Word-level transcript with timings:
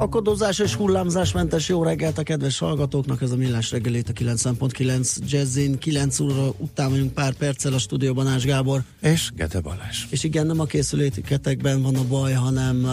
Akadozás 0.00 0.58
és 0.58 0.74
hullámzásmentes 0.74 1.68
jó 1.68 1.82
reggelt 1.82 2.18
a 2.18 2.22
kedves 2.22 2.58
hallgatóknak, 2.58 3.22
ez 3.22 3.30
a 3.30 3.36
Millás 3.36 3.70
reggelét 3.70 4.08
a 4.08 4.12
9.9 4.12 5.16
Jazzin, 5.26 5.78
9 5.78 6.20
óra 6.20 6.52
után 6.56 6.90
vagyunk 6.90 7.12
pár 7.12 7.32
perccel 7.32 7.72
a 7.72 7.78
stúdióban 7.78 8.26
Ás 8.26 8.44
Gábor. 8.44 8.82
És 9.00 9.30
Gete 9.34 9.60
Balázs. 9.60 10.06
És 10.10 10.24
igen, 10.24 10.46
nem 10.46 10.60
a 10.60 10.64
készüléketekben 10.64 11.82
van 11.82 11.94
a 11.94 12.04
baj, 12.04 12.32
hanem 12.32 12.82
uh, 12.82 12.90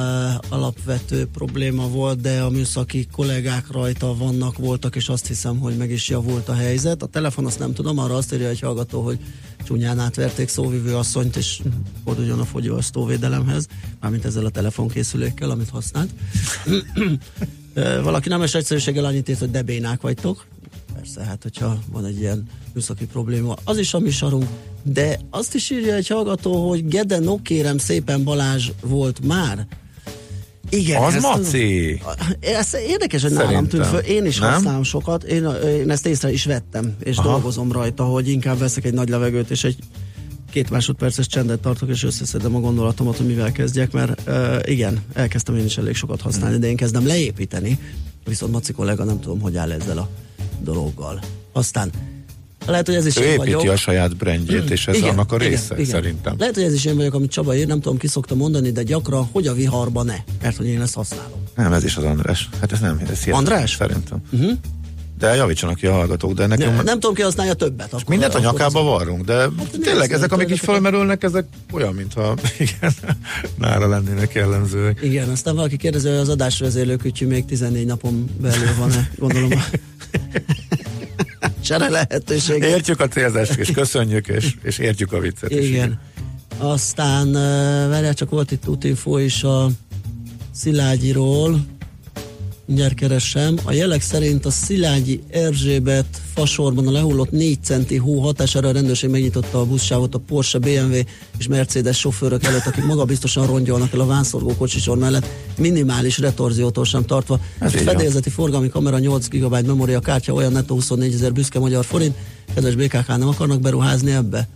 alapvető 0.49 1.27
probléma 1.33 1.87
volt, 1.87 2.21
de 2.21 2.41
a 2.41 2.49
műszaki 2.49 3.07
kollégák 3.11 3.71
rajta 3.71 4.15
vannak, 4.15 4.57
voltak, 4.57 4.95
és 4.95 5.09
azt 5.09 5.27
hiszem, 5.27 5.57
hogy 5.59 5.77
meg 5.77 5.91
is 5.91 6.09
javult 6.09 6.49
a 6.49 6.53
helyzet. 6.53 7.03
A 7.03 7.07
telefon 7.07 7.45
azt 7.45 7.59
nem 7.59 7.73
tudom, 7.73 7.97
arra 7.97 8.15
azt 8.15 8.33
írja 8.33 8.47
egy 8.47 8.59
hallgató, 8.59 9.01
hogy 9.01 9.19
csúnyán 9.67 9.99
átverték 9.99 10.47
szóvivő 10.47 10.95
asszonyt, 10.95 11.35
és 11.35 11.61
forduljon 12.03 12.39
a 12.39 12.45
fogyasztóvédelemhez, 12.45 13.67
mármint 13.99 14.25
ezzel 14.25 14.45
a 14.45 14.49
telefonkészülékkel, 14.49 15.49
amit 15.49 15.69
használt. 15.69 16.09
Valaki 18.03 18.29
nem 18.29 18.41
egyszerűséggel 18.41 19.05
annyit 19.05 19.29
írt, 19.29 19.39
hogy 19.39 19.51
debénák 19.51 20.01
vagytok. 20.01 20.45
Persze, 20.93 21.23
hát 21.23 21.43
hogyha 21.43 21.79
van 21.91 22.05
egy 22.05 22.19
ilyen 22.19 22.47
műszaki 22.73 23.05
probléma, 23.05 23.55
az 23.63 23.77
is 23.77 23.93
a 23.93 23.99
mi 23.99 24.09
sarunk. 24.09 24.47
De 24.83 25.19
azt 25.29 25.55
is 25.55 25.69
írja 25.69 25.93
egy 25.93 26.07
hallgató, 26.07 26.69
hogy 26.69 26.87
Gede, 26.87 27.19
no 27.19 27.41
kérem 27.41 27.77
szépen 27.77 28.23
Balázs 28.23 28.71
volt 28.81 29.25
már. 29.25 29.67
Igen, 30.69 31.01
az 31.01 31.21
maci. 31.21 32.01
Ez 32.39 32.73
érdekes, 32.87 33.21
hogy 33.21 33.31
Szerintem. 33.31 33.47
nálam 33.47 33.67
tűnt 33.67 33.85
föl. 33.85 33.99
Én 33.99 34.25
is 34.25 34.39
nem? 34.39 34.51
használom 34.51 34.83
sokat. 34.83 35.23
Én, 35.23 35.47
én 35.65 35.89
ezt 35.89 36.05
észre 36.05 36.31
is 36.31 36.45
vettem, 36.45 36.95
és 37.03 37.17
Aha. 37.17 37.29
dolgozom 37.29 37.71
rajta, 37.71 38.03
hogy 38.03 38.29
inkább 38.29 38.57
veszek 38.57 38.85
egy 38.85 38.93
nagy 38.93 39.09
levegőt, 39.09 39.49
és 39.49 39.63
egy 39.63 39.77
két 40.51 40.69
másodperces 40.69 41.27
csendet 41.27 41.59
tartok, 41.59 41.89
és 41.89 42.03
összeszedem 42.03 42.55
a 42.55 42.59
gondolatomat, 42.59 43.17
hogy 43.17 43.25
mivel 43.25 43.51
kezdjek, 43.51 43.91
mert 43.91 44.21
uh, 44.27 44.57
igen, 44.65 45.01
elkezdtem 45.13 45.55
én 45.55 45.65
is 45.65 45.77
elég 45.77 45.95
sokat 45.95 46.21
használni, 46.21 46.51
hmm. 46.51 46.61
de 46.61 46.67
én 46.67 46.75
kezdem 46.75 47.07
leépíteni, 47.07 47.79
viszont 48.25 48.51
Maci 48.51 48.73
kollega 48.73 49.03
nem 49.03 49.19
tudom, 49.19 49.41
hogy 49.41 49.57
áll 49.57 49.71
ezzel 49.71 49.97
a 49.97 50.09
dologgal. 50.61 51.19
Aztán 51.51 51.91
lehet, 52.71 52.85
hogy 52.85 52.95
ez 52.95 53.05
is 53.05 53.17
ő 53.17 53.23
én 53.23 53.31
építi 53.31 53.53
vagyok. 53.53 53.73
a 53.73 53.77
saját 53.77 54.15
brandjét, 54.15 54.69
és 54.69 54.87
ez 54.87 54.95
igen, 54.95 55.09
annak 55.09 55.31
a 55.31 55.37
része, 55.37 55.73
igen, 55.73 55.85
szerintem. 55.85 56.35
Lehet, 56.37 56.55
hogy 56.55 56.63
ez 56.63 56.73
is 56.73 56.85
én 56.85 56.95
vagyok, 56.95 57.13
amit 57.13 57.31
Csaba 57.31 57.55
ír, 57.55 57.67
nem 57.67 57.81
tudom, 57.81 57.97
ki 57.97 58.07
szokta 58.07 58.35
mondani, 58.35 58.71
de 58.71 58.83
gyakran, 58.83 59.29
hogy 59.31 59.47
a 59.47 59.53
viharba 59.53 60.03
ne, 60.03 60.15
mert 60.41 60.57
hogy 60.57 60.67
én 60.67 60.81
ezt 60.81 60.93
használom. 60.93 61.43
Nem, 61.55 61.73
ez 61.73 61.83
is 61.83 61.95
az 61.95 62.03
András. 62.03 62.49
Hát 62.59 62.71
ez 62.71 62.79
nem, 62.79 63.01
ez 63.09 63.23
András? 63.31 63.75
Szerintem. 63.75 64.17
Uh-huh. 64.31 64.51
De 65.19 65.35
javítsanak 65.35 65.75
ki 65.75 65.87
a 65.87 65.91
hallgatók, 65.91 66.33
de 66.33 66.45
nekem... 66.45 66.75
Ne, 66.75 66.81
nem 66.81 66.99
tudom 66.99 67.15
ki 67.15 67.21
használja 67.21 67.53
többet. 67.53 67.93
Akkor, 67.93 68.07
mindent 68.07 68.35
a 68.35 68.39
nyakába 68.39 68.83
varrunk, 68.83 69.25
de 69.25 69.33
hát 69.33 69.51
tényleg 69.81 70.13
ezek, 70.13 70.31
amik 70.31 70.49
is 70.49 70.59
felmerülnek, 70.59 71.23
ezek 71.23 71.45
olyan, 71.71 71.93
mintha 71.93 72.35
igen, 72.59 72.93
nára 73.57 73.87
lennének 73.87 74.33
jellemzőek. 74.33 74.99
Igen, 75.01 75.29
aztán 75.29 75.55
valaki 75.55 75.77
kérdezi, 75.77 76.07
hogy 76.07 76.17
az 76.17 76.29
adásvezérlőkütyű 76.29 77.27
még 77.27 77.45
14 77.45 77.85
napon 77.85 78.29
belül 78.41 78.75
van-e, 78.77 79.11
gondolom. 79.17 79.49
Csere 81.67 81.89
lehetőség. 81.89 82.63
Értjük 82.63 82.99
a 82.99 83.07
célzást, 83.07 83.55
és 83.57 83.71
köszönjük, 83.71 84.27
és, 84.27 84.55
és 84.61 84.77
értjük 84.77 85.13
a 85.13 85.19
viccet. 85.19 85.51
Igen. 85.51 85.63
Is, 85.63 85.69
igen. 85.69 85.99
Aztán, 86.57 87.31
várjál, 87.89 88.13
csak 88.13 88.29
volt 88.29 88.51
itt 88.51 88.67
útinfo 88.67 89.17
is 89.17 89.43
a 89.43 89.69
Szilágyiról, 90.51 91.65
mindjárt 92.67 92.93
keresem. 92.93 93.57
A 93.63 93.71
jelek 93.71 94.01
szerint 94.01 94.45
a 94.45 94.49
Szilágyi 94.49 95.21
Erzsébet 95.29 96.21
fasorban 96.33 96.87
a 96.87 96.91
lehullott 96.91 97.31
4 97.31 97.57
centi 97.63 97.97
hó 97.97 98.19
hatására 98.19 98.67
a 98.67 98.71
rendőrség 98.71 99.09
megnyitotta 99.09 99.59
a 99.59 99.65
buszsávot 99.65 100.15
a 100.15 100.17
Porsche, 100.17 100.59
BMW 100.59 100.95
és 101.37 101.47
Mercedes 101.47 101.97
sofőrök 101.97 102.43
előtt, 102.43 102.65
akik 102.65 102.85
magabiztosan 102.85 103.45
rongyolnak 103.45 103.93
el 103.93 103.99
a 103.99 104.05
vánszorgó 104.05 104.55
kocsisor 104.57 104.97
mellett, 104.97 105.25
minimális 105.57 106.17
retorziótól 106.17 106.85
sem 106.85 107.05
tartva. 107.05 107.39
Ez 107.59 107.73
a 107.73 107.77
fedélzeti 107.77 108.29
forgalmi 108.29 108.69
kamera 108.69 108.99
8 108.99 109.27
GB 109.27 109.65
memória 109.65 109.99
kártya 109.99 110.33
olyan 110.33 110.51
netto 110.51 110.73
24 110.73 111.13
ezer 111.13 111.33
büszke 111.33 111.59
magyar 111.59 111.85
forint. 111.85 112.15
Kedves 112.53 112.75
BKK, 112.75 113.07
nem 113.07 113.27
akarnak 113.27 113.61
beruházni 113.61 114.11
ebbe? 114.11 114.47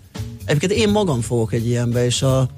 Egyébként 0.46 0.72
én 0.72 0.90
magam 0.90 1.22
fogok 1.22 1.54
egy 1.54 1.68
ilyenbe, 1.68 2.06
és 2.06 2.22
a 2.22 2.50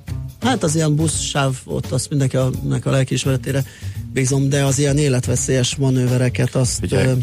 Hát 0.43 0.63
az 0.63 0.75
ilyen 0.75 0.95
buszsáv 0.95 1.55
ott 1.65 1.91
azt 1.91 2.09
mindenki 2.09 2.37
a, 2.37 2.49
a 2.83 2.89
lelkiismeretére 2.89 3.63
bízom, 4.13 4.49
de 4.49 4.63
az 4.63 4.79
ilyen 4.79 4.97
életveszélyes 4.97 5.75
manővereket 5.75 6.55
azt, 6.55 6.91
ö, 6.91 7.13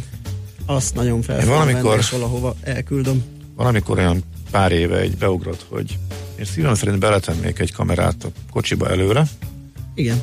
azt 0.67 0.95
nagyon 0.95 1.23
fel 1.23 1.47
valamikor, 1.47 1.99
és 1.99 2.11
valahova 2.11 2.55
elküldöm. 2.63 3.23
Valamikor 3.57 3.99
olyan 3.99 4.23
pár 4.51 4.73
éve 4.73 4.99
egy 4.99 5.17
beugrott, 5.17 5.67
hogy 5.69 5.99
én 6.39 6.45
szívem 6.45 6.75
szerint 6.75 6.99
beletennék 6.99 7.59
egy 7.59 7.73
kamerát 7.73 8.25
a 8.25 8.29
kocsiba 8.51 8.91
előre. 8.91 9.27
Igen. 9.95 10.21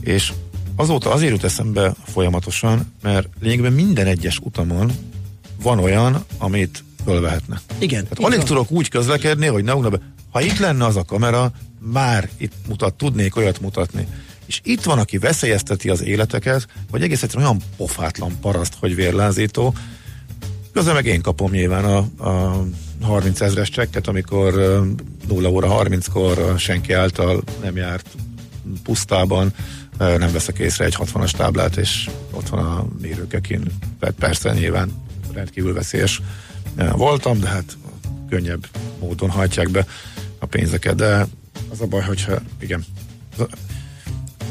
És 0.00 0.32
azóta 0.76 1.12
azért 1.12 1.32
jut 1.32 1.44
eszembe 1.44 1.94
folyamatosan, 2.04 2.92
mert 3.02 3.28
lényegben 3.40 3.72
minden 3.72 4.06
egyes 4.06 4.38
utamon 4.38 4.92
van 5.62 5.78
olyan, 5.78 6.24
amit 6.38 6.84
fölvehetne. 7.04 7.60
Igen. 7.78 8.06
Tehát 8.08 8.32
alig 8.32 8.46
tudok 8.46 8.70
úgy 8.70 8.88
közlekedni, 8.88 9.46
hogy 9.46 9.64
ne 9.64 9.74
be. 9.74 10.00
Ha 10.30 10.40
itt 10.40 10.58
lenne 10.58 10.84
az 10.84 10.96
a 10.96 11.04
kamera, 11.04 11.52
már 11.78 12.28
itt 12.36 12.52
mutat, 12.68 12.94
tudnék 12.94 13.36
olyat 13.36 13.60
mutatni. 13.60 14.06
És 14.52 14.60
itt 14.62 14.82
van, 14.82 14.98
aki 14.98 15.18
veszélyezteti 15.18 15.88
az 15.88 16.02
életeket, 16.02 16.66
vagy 16.90 17.02
egész 17.02 17.22
egyszerűen 17.22 17.48
olyan 17.48 17.62
pofátlan 17.76 18.38
paraszt, 18.40 18.74
hogy 18.78 18.94
vérlázító. 18.94 19.74
Közben 20.72 20.94
meg 20.94 21.06
én 21.06 21.20
kapom 21.20 21.50
nyilván 21.50 21.84
a, 21.84 22.24
a 22.28 22.64
30 23.02 23.40
ezres 23.40 23.68
csekket, 23.68 24.06
amikor 24.06 24.54
0 25.28 25.50
óra 25.50 25.82
30-kor 25.82 26.58
senki 26.58 26.92
által 26.92 27.42
nem 27.62 27.76
járt 27.76 28.06
pusztában, 28.82 29.54
nem 29.98 30.32
veszek 30.32 30.58
észre 30.58 30.84
egy 30.84 30.96
60-as 30.98 31.30
táblát, 31.30 31.76
és 31.76 32.10
ott 32.30 32.48
van 32.48 32.66
a 32.66 32.86
mérőkekin. 33.00 33.62
Persze 34.18 34.52
nyilván 34.52 34.90
rendkívül 35.32 35.74
veszélyes 35.74 36.20
voltam, 36.92 37.40
de 37.40 37.48
hát 37.48 37.76
könnyebb 38.28 38.66
módon 39.00 39.30
hajtják 39.30 39.70
be 39.70 39.86
a 40.38 40.46
pénzeket, 40.46 40.94
de 40.94 41.26
az 41.70 41.80
a 41.80 41.86
baj, 41.86 42.02
hogyha 42.02 42.34
igen, 42.60 42.84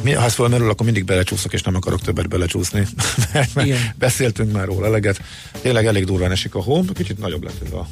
mi, 0.02 0.12
ha 0.12 0.24
ez 0.24 0.34
felmerül, 0.34 0.70
akkor 0.70 0.86
mindig 0.86 1.06
belecsúszok, 1.06 1.54
és 1.54 1.62
nem 1.62 1.76
akarok 1.76 2.02
többet 2.02 2.30
belecsúszni, 2.30 2.88
mert, 3.34 3.54
mert 3.54 3.98
beszéltünk 3.98 4.52
már 4.52 4.66
róla 4.66 4.86
eleget. 4.86 5.22
Tényleg 5.62 5.86
elég 5.86 6.06
durván 6.06 6.32
esik 6.32 6.56
a 6.56 6.62
home, 6.62 6.92
kicsit 6.94 7.18
nagyobb 7.18 7.44
lett 7.44 7.62
ez 7.66 7.72
a 7.72 7.88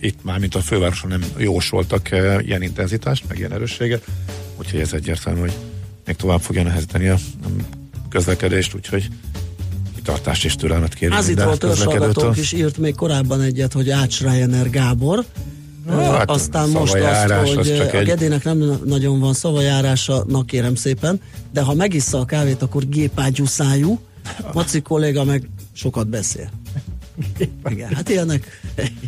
itt 0.00 0.24
már, 0.24 0.38
mint 0.38 0.54
a 0.54 0.60
fővároson 0.60 1.10
nem 1.10 1.24
jósoltak 1.36 2.10
e, 2.10 2.40
ilyen 2.40 2.62
intenzitást, 2.62 3.24
meg 3.28 3.38
ilyen 3.38 3.52
erősséget, 3.52 4.04
úgyhogy 4.56 4.80
ez 4.80 4.92
egyértelmű, 4.92 5.40
hogy 5.40 5.52
még 6.06 6.16
tovább 6.16 6.40
fogja 6.40 6.62
nehezíteni 6.62 7.08
a 7.08 7.18
közlekedést, 8.08 8.74
úgyhogy 8.74 9.08
kitartást 9.94 10.44
és 10.44 10.56
türelmet 10.56 10.94
kérünk. 10.94 11.18
Az 11.18 11.28
itt 11.28 11.42
volt 11.42 12.36
is 12.36 12.52
írt 12.52 12.78
még 12.78 12.94
korábban 12.94 13.40
egyet, 13.40 13.72
hogy 13.72 13.90
Ács 13.90 14.20
Ryanair 14.20 14.70
Gábor, 14.70 15.24
Hát, 15.88 16.30
Aztán 16.30 16.68
most 16.68 16.94
azt, 16.94 17.30
hogy 17.32 17.58
az 17.58 17.68
a 17.68 17.96
egy... 17.96 18.06
Gedének 18.06 18.44
nem 18.44 18.80
nagyon 18.84 19.20
van 19.20 19.34
szavajárása, 19.34 20.24
na 20.26 20.42
kérem 20.42 20.74
szépen, 20.74 21.20
de 21.52 21.62
ha 21.62 21.74
megissza 21.74 22.18
a 22.18 22.24
kávét, 22.24 22.62
akkor 22.62 22.88
gépágyú 22.88 23.44
szájú, 23.44 23.98
Maci 24.52 24.80
kolléga 24.80 25.24
meg 25.24 25.48
sokat 25.72 26.08
beszél. 26.08 26.50
Igen, 27.68 27.94
hát 27.94 28.08
ilyenek, 28.08 28.60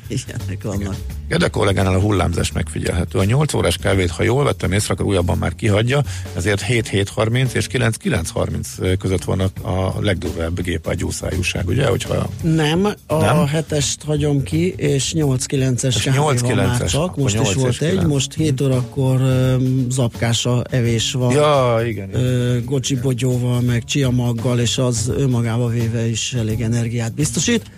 ilyenek 0.09 0.63
vannak. 0.63 0.97
Gede 1.29 1.49
kollégánál 1.49 1.95
a 1.95 2.01
hullámzás 2.01 2.53
megfigyelhető. 2.53 3.19
A 3.19 3.25
8 3.25 3.55
órás 3.55 3.77
kávét, 3.77 4.11
ha 4.11 4.23
jól 4.23 4.45
vettem 4.45 4.73
észre, 4.73 4.95
akkor 4.95 5.07
újabban 5.07 5.39
már 5.39 5.55
kihagyja, 5.55 6.03
ezért 6.37 6.65
7-7.30 6.69 7.53
és 7.53 7.67
9-9.30 7.73 8.97
között 8.99 9.25
van 9.25 9.41
a 9.63 10.01
legdurvább 10.01 10.63
gépágyúszájúság, 10.63 11.69
ugye? 11.69 11.87
Hogyha 11.87 12.29
nem, 12.43 12.85
a 13.07 13.17
nem? 13.17 13.47
hetest 13.47 14.03
hagyom 14.03 14.43
ki, 14.43 14.75
és 14.77 15.13
8-9-es 15.17 16.01
kávé 16.05 16.17
8 16.17 16.41
van 16.41 16.55
már 16.55 16.85
csak, 16.85 17.17
most 17.17 17.35
8 17.35 17.49
is 17.49 17.55
volt 17.55 17.83
egy, 17.83 18.07
most 18.07 18.35
7 18.35 18.61
órakor 18.61 19.21
um, 19.21 19.87
zapkása 19.91 20.65
evés 20.71 21.13
van. 21.13 21.33
Ja, 21.33 21.79
igen. 21.87 22.09
igen. 22.09 22.21
Uh, 22.21 22.65
Gocsi 22.65 22.95
bogyóval, 22.95 23.61
meg 23.61 23.85
csiamaggal, 23.85 24.59
és 24.59 24.79
az 24.79 25.13
önmagába 25.17 25.67
véve 25.67 26.09
is 26.09 26.33
elég 26.33 26.61
energiát 26.61 27.15
biztosít. 27.15 27.71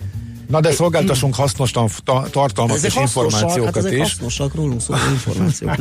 Na 0.49 0.61
de 0.61 0.73
szolgáltassunk 0.73 1.35
hasznosan 1.35 1.89
tartalmat 2.31 2.77
ezek 2.77 2.91
és 2.91 2.97
információkat 2.97 3.75
hát 3.75 3.77
ezek 3.77 3.93
is. 3.93 3.99
hasznosak, 3.99 4.55
rólunk 4.55 4.81
szóló 4.81 4.99
információk, 5.11 5.77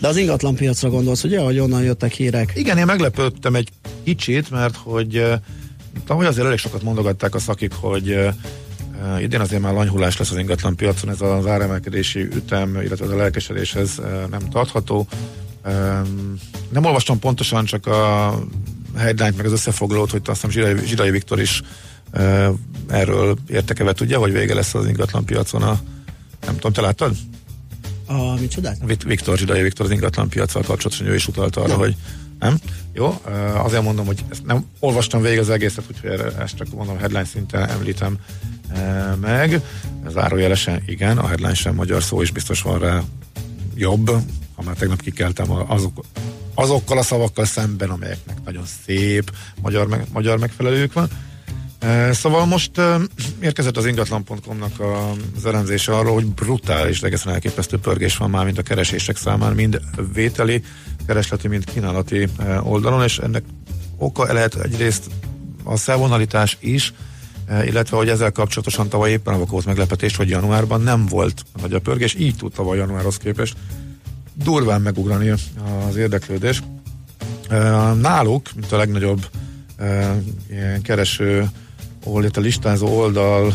De 0.00 0.08
az 0.08 0.16
ingatlan 0.16 0.54
piacra 0.54 0.90
gondolsz, 0.90 1.24
ugye, 1.24 1.40
hogy 1.40 1.58
onnan 1.58 1.82
jöttek 1.82 2.12
hírek? 2.12 2.52
Igen, 2.54 2.78
én 2.78 2.84
meglepődtem 2.84 3.54
egy 3.54 3.68
kicsit, 4.04 4.50
mert 4.50 4.76
hogy 4.76 5.24
tavaly 6.06 6.26
azért 6.26 6.46
elég 6.46 6.58
sokat 6.58 6.82
mondogatták 6.82 7.34
a 7.34 7.38
szakik, 7.38 7.72
hogy 7.72 8.18
idén 9.20 9.40
azért 9.40 9.62
már 9.62 9.72
lanyhulás 9.72 10.16
lesz 10.16 10.30
az 10.30 10.38
ingatlan 10.38 10.76
piacon, 10.76 11.10
ez 11.10 11.20
az 11.20 11.46
áremelkedési 11.46 12.20
ütem, 12.20 12.80
illetve 12.80 13.04
az 13.04 13.10
a 13.10 13.16
lelkesedéshez 13.16 14.00
nem 14.30 14.48
tartható. 14.50 15.06
Nem 16.68 16.84
olvastam 16.84 17.18
pontosan, 17.18 17.64
csak 17.64 17.86
a 17.86 18.34
headline 18.96 19.32
meg 19.36 19.46
az 19.46 19.52
összefoglalót, 19.52 20.10
hogy 20.10 20.20
azt 20.24 20.44
hiszem 20.44 20.50
Zsidai, 20.50 20.86
Zsidai 20.86 21.10
Viktor 21.10 21.40
is 21.40 21.62
erről 22.88 23.36
értekevet 23.48 23.96
tudja, 23.96 24.18
hogy 24.18 24.32
vége 24.32 24.54
lesz 24.54 24.74
az 24.74 24.86
ingatlan 24.86 25.24
piacon 25.24 25.62
a 25.62 25.80
nem 26.46 26.54
tudom, 26.54 26.72
te 26.72 26.80
láttad? 26.80 27.16
A 28.06 28.34
micsodát? 28.40 28.78
Viktor 29.04 29.38
Zsidai 29.38 29.62
Viktor 29.62 29.86
az 29.86 29.92
ingatlan 29.92 30.28
piacsal 30.28 30.62
kapcsolatosan, 30.62 31.06
ő 31.06 31.14
is 31.14 31.28
utalta 31.28 31.60
arra, 31.60 31.68
nem. 31.68 31.78
hogy 31.78 31.96
nem? 32.38 32.58
Jó, 32.92 33.20
azért 33.54 33.82
mondom, 33.82 34.06
hogy 34.06 34.24
ezt 34.30 34.46
nem 34.46 34.66
olvastam 34.78 35.22
végig 35.22 35.38
az 35.38 35.50
egészet, 35.50 35.84
úgyhogy 35.90 36.10
ezt 36.38 36.56
csak 36.56 36.68
mondom 36.74 36.98
headline 36.98 37.24
szinten 37.24 37.68
említem 37.68 38.18
meg. 39.20 39.60
Zárójelesen 40.08 40.82
igen, 40.86 41.18
a 41.18 41.26
headline 41.26 41.54
sem 41.54 41.74
magyar 41.74 42.02
szó 42.02 42.22
is 42.22 42.30
biztos 42.30 42.62
van 42.62 42.78
rá 42.78 43.02
jobb, 43.74 44.10
ha 44.54 44.62
már 44.62 44.76
tegnap 44.76 45.00
kikeltem 45.00 45.50
azok, 45.50 46.04
azokkal 46.54 46.98
a 46.98 47.02
szavakkal 47.02 47.44
szemben, 47.44 47.90
amelyeknek 47.90 48.36
nagyon 48.44 48.64
szép 48.84 49.32
magyar, 49.62 49.86
meg, 49.86 50.06
magyar 50.12 50.38
megfelelők 50.38 50.92
van. 50.92 51.08
Szóval 52.10 52.46
most 52.46 52.80
érkezett 53.40 53.76
az 53.76 53.86
ingatlan.com-nak 53.86 54.80
az 55.36 55.46
elemzése 55.46 55.96
arról, 55.96 56.14
hogy 56.14 56.26
brutális, 56.26 57.02
egészen 57.02 57.32
elképesztő 57.32 57.78
pörgés 57.78 58.16
van 58.16 58.30
már, 58.30 58.44
mint 58.44 58.58
a 58.58 58.62
keresések 58.62 59.16
számán, 59.16 59.54
mind 59.54 59.80
vételi, 60.12 60.62
keresleti, 61.06 61.48
mind 61.48 61.64
kínálati 61.64 62.28
oldalon, 62.62 63.02
és 63.02 63.18
ennek 63.18 63.42
oka 63.96 64.32
lehet 64.32 64.54
egyrészt 64.54 65.10
a 65.64 65.76
szelvonalitás 65.76 66.56
is, 66.60 66.92
illetve 67.64 67.96
hogy 67.96 68.08
ezzel 68.08 68.32
kapcsolatosan 68.32 68.88
tavaly 68.88 69.10
éppen 69.10 69.34
a 69.34 69.44
volt 69.44 69.66
meglepetés, 69.66 70.16
hogy 70.16 70.28
januárban 70.28 70.80
nem 70.80 71.06
volt 71.06 71.42
nagy 71.60 71.72
a 71.72 71.80
pörgés, 71.80 72.14
így 72.14 72.36
tud 72.36 72.52
tavaly 72.52 72.78
januárhoz 72.78 73.16
képest 73.16 73.56
durván 74.34 74.82
megugrani 74.82 75.28
az 75.88 75.96
érdeklődés. 75.96 76.62
Náluk, 78.00 78.50
mint 78.54 78.72
a 78.72 78.76
legnagyobb 78.76 79.26
ilyen 80.50 80.82
kereső 80.82 81.50
a 82.36 82.40
listázó 82.40 82.86
oldalon 82.86 83.54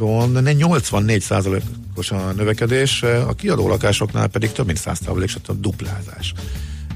84%-os 0.00 2.10
a 2.10 2.32
növekedés, 2.32 3.02
a 3.02 3.32
kiadó 3.32 3.68
lakásoknál 3.68 4.26
pedig 4.26 4.52
több 4.52 4.66
mint 4.66 4.80
100%-os 4.84 5.36
a 5.46 5.52
duplázás. 5.52 6.32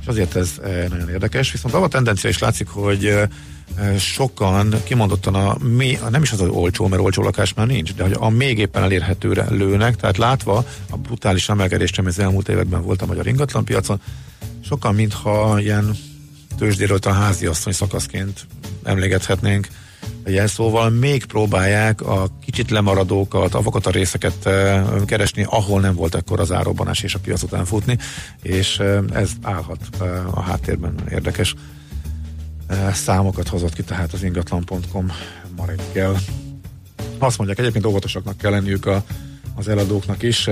És 0.01 0.07
azért 0.07 0.37
ez 0.37 0.51
eh, 0.65 0.87
nagyon 0.89 1.09
érdekes, 1.09 1.53
viszont 1.53 1.75
a 1.75 1.89
tendencia 1.89 2.31
is 2.31 2.39
látszik, 2.39 2.69
hogy 2.69 3.07
eh, 3.07 3.29
sokan 3.99 4.75
kimondottan 4.85 5.35
a, 5.35 5.51
a 6.05 6.09
nem 6.11 6.23
is 6.23 6.33
az, 6.33 6.39
hogy 6.39 6.51
olcsó, 6.53 6.87
mert 6.87 7.03
olcsó 7.03 7.23
lakás 7.23 7.55
már 7.55 7.67
nincs, 7.67 7.95
de 7.95 8.03
hogy 8.03 8.17
a 8.19 8.29
még 8.29 8.59
éppen 8.59 8.83
elérhetőre 8.83 9.47
lőnek, 9.51 9.97
tehát 9.97 10.17
látva 10.17 10.65
a 10.91 10.97
brutális 10.97 11.49
emelkedést, 11.49 11.99
ami 11.99 12.09
az 12.09 12.19
elmúlt 12.19 12.49
években 12.49 12.83
volt 12.83 13.03
a 13.03 13.07
magyar 13.07 13.27
ingatlanpiacon, 13.27 14.01
sokan 14.65 14.95
mintha 14.95 15.61
ilyen 15.61 15.97
tőzsdéről 16.59 16.99
a 17.03 17.13
háziasszony 17.13 17.73
szakaszként 17.73 18.47
emlégethetnénk 18.83 19.69
jelszóval 20.25 20.91
még 20.91 21.25
próbálják 21.25 22.01
a 22.01 22.29
kicsit 22.45 22.71
lemaradókat, 22.71 23.55
a 23.55 23.91
részeket 23.91 24.49
keresni, 25.07 25.47
ahol 25.49 25.81
nem 25.81 25.95
volt 25.95 26.15
ekkor 26.15 26.41
az 26.41 26.53
árobbanás 26.53 27.03
és 27.03 27.15
a 27.15 27.19
piac 27.19 27.43
után 27.43 27.65
futni, 27.65 27.99
és 28.43 28.83
ez 29.13 29.31
állhat 29.43 29.81
a 30.31 30.41
háttérben 30.41 30.95
érdekes 31.11 31.55
számokat 32.93 33.49
hozott 33.49 33.75
ki, 33.75 33.83
tehát 33.83 34.13
az 34.13 34.23
ingatlan.com 34.23 35.13
ma 35.57 35.65
reggel. 35.67 36.17
Azt 37.19 37.39
mondják, 37.39 37.59
egyébként 37.59 37.87
óvatosaknak 37.87 38.37
kell 38.37 38.51
lenniük 38.51 38.87
a, 38.87 39.05
az 39.55 39.69
eladóknak 39.69 40.23
is. 40.23 40.49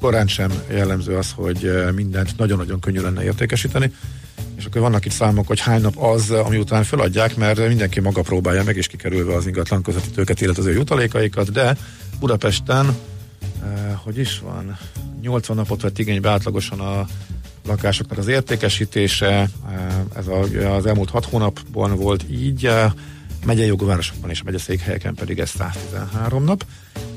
Korán 0.00 0.26
sem 0.26 0.52
jellemző 0.70 1.16
az, 1.16 1.32
hogy 1.36 1.72
mindent 1.94 2.36
nagyon-nagyon 2.36 2.80
könnyű 2.80 3.00
lenne 3.00 3.24
értékesíteni 3.24 3.92
és 4.56 4.64
akkor 4.64 4.80
vannak 4.80 5.04
itt 5.04 5.12
számok, 5.12 5.46
hogy 5.46 5.60
hány 5.60 5.80
nap 5.80 5.98
az, 5.98 6.30
ami 6.30 6.56
után 6.56 6.84
feladják, 6.84 7.36
mert 7.36 7.68
mindenki 7.68 8.00
maga 8.00 8.22
próbálja 8.22 8.62
meg, 8.62 8.76
és 8.76 8.86
kikerülve 8.86 9.34
az 9.34 9.46
ingatlan 9.46 9.82
közvetítőket, 9.82 10.40
illetve 10.40 10.62
az 10.62 10.68
ő 10.68 10.72
jutalékaikat, 10.72 11.52
de 11.52 11.76
Budapesten, 12.20 12.86
eh, 13.62 13.98
hogy 14.04 14.18
is 14.18 14.38
van, 14.38 14.78
80 15.20 15.56
napot 15.56 15.82
vett 15.82 15.98
igénybe 15.98 16.30
átlagosan 16.30 16.80
a 16.80 17.06
lakásoknak 17.66 18.18
az 18.18 18.26
értékesítése, 18.26 19.26
eh, 19.26 19.48
ez 20.16 20.26
a, 20.26 20.40
az 20.74 20.86
elmúlt 20.86 21.10
6 21.10 21.24
hónapban 21.24 21.96
volt 21.96 22.24
így, 22.30 22.66
eh, 22.66 22.90
megyei 23.44 23.66
jogvárosokban 23.66 24.30
és 24.30 24.40
a 24.40 24.44
megyeszékhelyeken 24.44 25.14
pedig 25.14 25.38
ez 25.38 25.50
113 25.50 26.44
nap, 26.44 26.64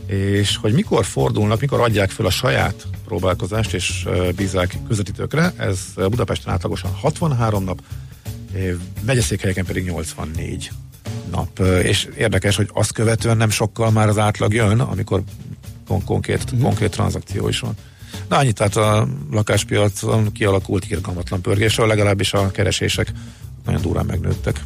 és 0.06 0.58
hogy 0.58 0.74
mikor 0.74 1.06
fordulnak, 1.06 1.60
mikor 1.60 1.80
adják 1.80 2.10
fel 2.10 2.26
a 2.26 2.30
saját 2.30 2.88
próbálkozást 3.06 3.74
és 3.74 4.08
bízák 4.36 4.78
közvetítőkre, 4.88 5.54
ez 5.58 5.80
Budapesten 5.96 6.54
átlagosan 6.54 6.92
63 6.92 7.64
nap, 7.64 7.82
megyeszékhelyeken 9.06 9.66
pedig 9.66 9.84
84 9.86 10.72
nap. 11.32 11.60
És 11.84 12.08
érdekes, 12.18 12.56
hogy 12.56 12.70
azt 12.74 12.92
követően 12.92 13.38
nem 13.38 13.50
sokkal 13.50 13.92
már 13.92 14.08
az 14.08 14.18
átlag 14.18 14.54
jön, 14.54 14.80
amikor 14.80 15.24
kon- 15.88 16.04
konkrét, 16.04 16.56
mm. 16.56 16.62
konkrét 16.62 16.92
tranzakció 16.92 17.48
is 17.48 17.60
van. 17.60 17.74
Na 18.30 18.38
annyit, 18.38 18.56
tehát 18.56 18.76
a 18.76 19.08
lakáspiacon 19.32 20.32
kialakult 20.32 20.90
irgalmatlan 20.90 21.42
pörgésről, 21.42 21.88
legalábbis 21.88 22.34
a 22.34 22.52
keresések 22.52 23.12
nagyon 23.66 23.82
durán 23.82 24.06
megnőttek. 24.06 24.62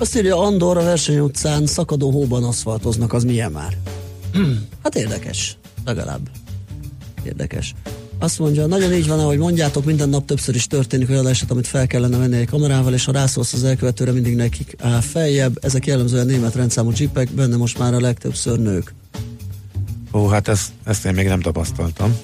Azt 0.00 0.16
írja 0.16 0.38
Andor 0.38 0.76
a 0.76 0.82
verseny 0.82 1.18
utcán 1.18 1.66
szakadó 1.66 2.10
hóban 2.10 2.44
aszfaltoznak, 2.44 3.12
az 3.12 3.24
milyen 3.24 3.52
már? 3.52 3.76
hát 4.82 4.94
érdekes, 4.94 5.56
legalább. 5.84 6.20
Érdekes. 7.22 7.74
Azt 8.18 8.38
mondja, 8.38 8.66
nagyon 8.66 8.92
így 8.92 9.06
van, 9.06 9.18
ahogy 9.18 9.38
mondjátok, 9.38 9.84
minden 9.84 10.08
nap 10.08 10.26
többször 10.26 10.54
is 10.54 10.66
történik 10.66 11.10
olyan 11.10 11.26
eset, 11.26 11.50
amit 11.50 11.66
fel 11.66 11.86
kellene 11.86 12.16
venni 12.16 12.36
egy 12.36 12.46
kamerával, 12.46 12.92
és 12.92 13.04
ha 13.04 13.12
rászólsz 13.12 13.52
az 13.52 13.64
elkövetőre, 13.64 14.12
mindig 14.12 14.34
nekik 14.36 14.76
áll 14.78 15.00
feljebb. 15.00 15.58
Ezek 15.64 15.86
jellemzően 15.86 16.26
német 16.26 16.54
rendszámú 16.54 16.92
csipek, 16.92 17.30
benne 17.30 17.56
most 17.56 17.78
már 17.78 17.94
a 17.94 18.00
legtöbbször 18.00 18.58
nők. 18.58 18.94
Ó, 20.12 20.26
hát 20.26 20.48
ezt, 20.48 20.70
ezt 20.84 21.04
én 21.04 21.14
még 21.14 21.26
nem 21.26 21.40
tapasztaltam. 21.40 22.16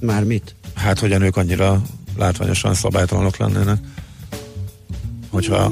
Már 0.00 0.24
mit? 0.24 0.54
Hát, 0.74 0.98
hogy 0.98 1.12
a 1.12 1.18
nők 1.18 1.36
annyira 1.36 1.82
látványosan 2.16 2.74
szabálytalanok 2.74 3.36
lennének. 3.36 3.78
Hogyha 5.30 5.70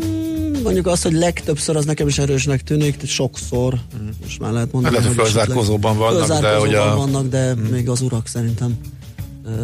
mondjuk 0.66 0.86
az, 0.86 1.02
hogy 1.02 1.12
legtöbbször 1.12 1.76
az 1.76 1.84
nekem 1.84 2.08
is 2.08 2.18
erősnek 2.18 2.62
tűnik, 2.62 3.06
sokszor, 3.06 3.74
mm. 3.74 4.08
most 4.22 4.40
már 4.40 4.52
lehet 4.52 4.72
mondani. 4.72 4.96
Hát, 4.96 5.04
hogy 5.04 5.14
fölzárkózóban 5.14 5.96
vannak, 5.96 6.40
de 6.40 6.56
hogy 6.56 6.74
a... 6.74 6.96
vannak, 6.96 7.28
de 7.28 7.54
mm. 7.54 7.58
még 7.58 7.88
az 7.88 8.00
urak 8.00 8.26
szerintem 8.26 8.78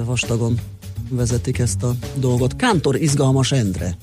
vastagon 0.04 0.58
vezetik 1.08 1.58
ezt 1.58 1.82
a 1.82 1.94
dolgot. 2.14 2.56
Kántor 2.56 2.96
izgalmas 2.96 3.52
Endre. 3.52 3.96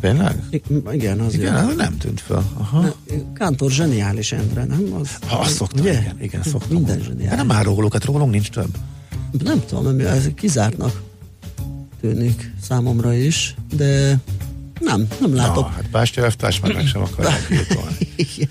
Tényleg? 0.00 0.42
I- 0.50 0.62
igen, 0.92 1.20
az 1.20 1.34
igen, 1.34 1.54
az 1.54 1.74
nem 1.76 1.98
tűnt 1.98 2.20
fel. 2.20 2.50
Aha. 2.58 2.94
Kántor 3.34 3.70
zseniális 3.70 4.32
Endre, 4.32 4.64
nem? 4.64 4.94
Az, 5.00 5.08
ha, 5.26 5.38
azt 5.38 5.54
szoktam, 5.54 5.80
ugye? 5.80 6.00
igen, 6.00 6.16
igen, 6.20 6.42
szoktam. 6.42 6.76
Minden 6.76 6.98
zseniális. 6.98 7.28
De 7.28 7.36
nem 7.36 7.46
már 7.46 7.64
róluk, 7.64 7.92
hát 7.92 8.04
rólunk 8.04 8.30
nincs 8.30 8.50
több. 8.50 8.76
Nem 9.44 9.62
tudom, 9.66 10.00
ez 10.00 10.28
kizártnak 10.34 11.02
tűnik 12.00 12.52
számomra 12.62 13.14
is, 13.14 13.54
de 13.76 14.18
nem, 14.82 15.08
nem 15.20 15.34
látok. 15.34 15.64
Na, 15.64 15.74
hát 15.74 15.90
Bástya 15.90 16.24
Eftárs 16.24 16.60
már 16.60 16.72
meg 16.72 16.86
sem 16.86 17.02
akarják 17.02 17.48
Igen. 18.16 18.48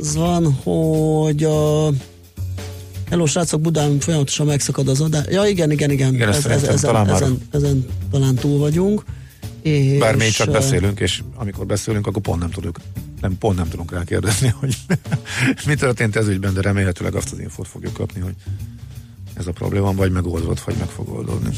Az 0.00 0.14
van, 0.16 0.52
hogy 0.52 1.44
a 1.44 1.88
Hello, 3.10 3.26
srácok, 3.26 3.60
Budán 3.60 4.00
folyamatosan 4.00 4.46
megszakad 4.46 4.88
az 4.88 5.00
adás. 5.00 5.24
Ja, 5.28 5.44
igen, 5.44 5.70
igen, 5.70 5.90
igen. 5.90 6.14
igen 6.14 6.28
ez, 6.28 6.46
ez, 6.46 6.62
ezen, 6.62 6.76
talán 6.76 7.08
ezen, 7.08 7.38
ezen, 7.50 7.86
talán 8.10 8.34
túl 8.34 8.58
vagyunk. 8.58 9.04
És, 9.62 9.98
Bár 9.98 10.16
mi 10.16 10.28
csak 10.28 10.50
beszélünk, 10.50 11.00
és 11.00 11.22
amikor 11.34 11.66
beszélünk, 11.66 12.06
akkor 12.06 12.22
pont 12.22 12.40
nem 12.40 12.50
tudjuk, 12.50 12.80
nem, 13.20 13.38
pont 13.38 13.56
nem 13.56 13.68
tudunk 13.68 13.92
rákérdezni, 13.92 14.54
hogy 14.60 14.76
mi 15.66 15.74
történt 15.74 16.16
ez 16.16 16.28
ügyben, 16.28 16.54
de 16.54 16.60
remélhetőleg 16.60 17.14
azt 17.14 17.32
az 17.32 17.38
infót 17.38 17.68
fogjuk 17.68 17.92
kapni, 17.92 18.20
hogy 18.20 18.34
ez 19.34 19.46
a 19.46 19.52
probléma 19.52 19.92
vagy 19.92 20.12
megoldott, 20.12 20.60
vagy 20.60 20.76
meg 20.78 20.88
fog 20.88 21.08
oldódni. 21.08 21.50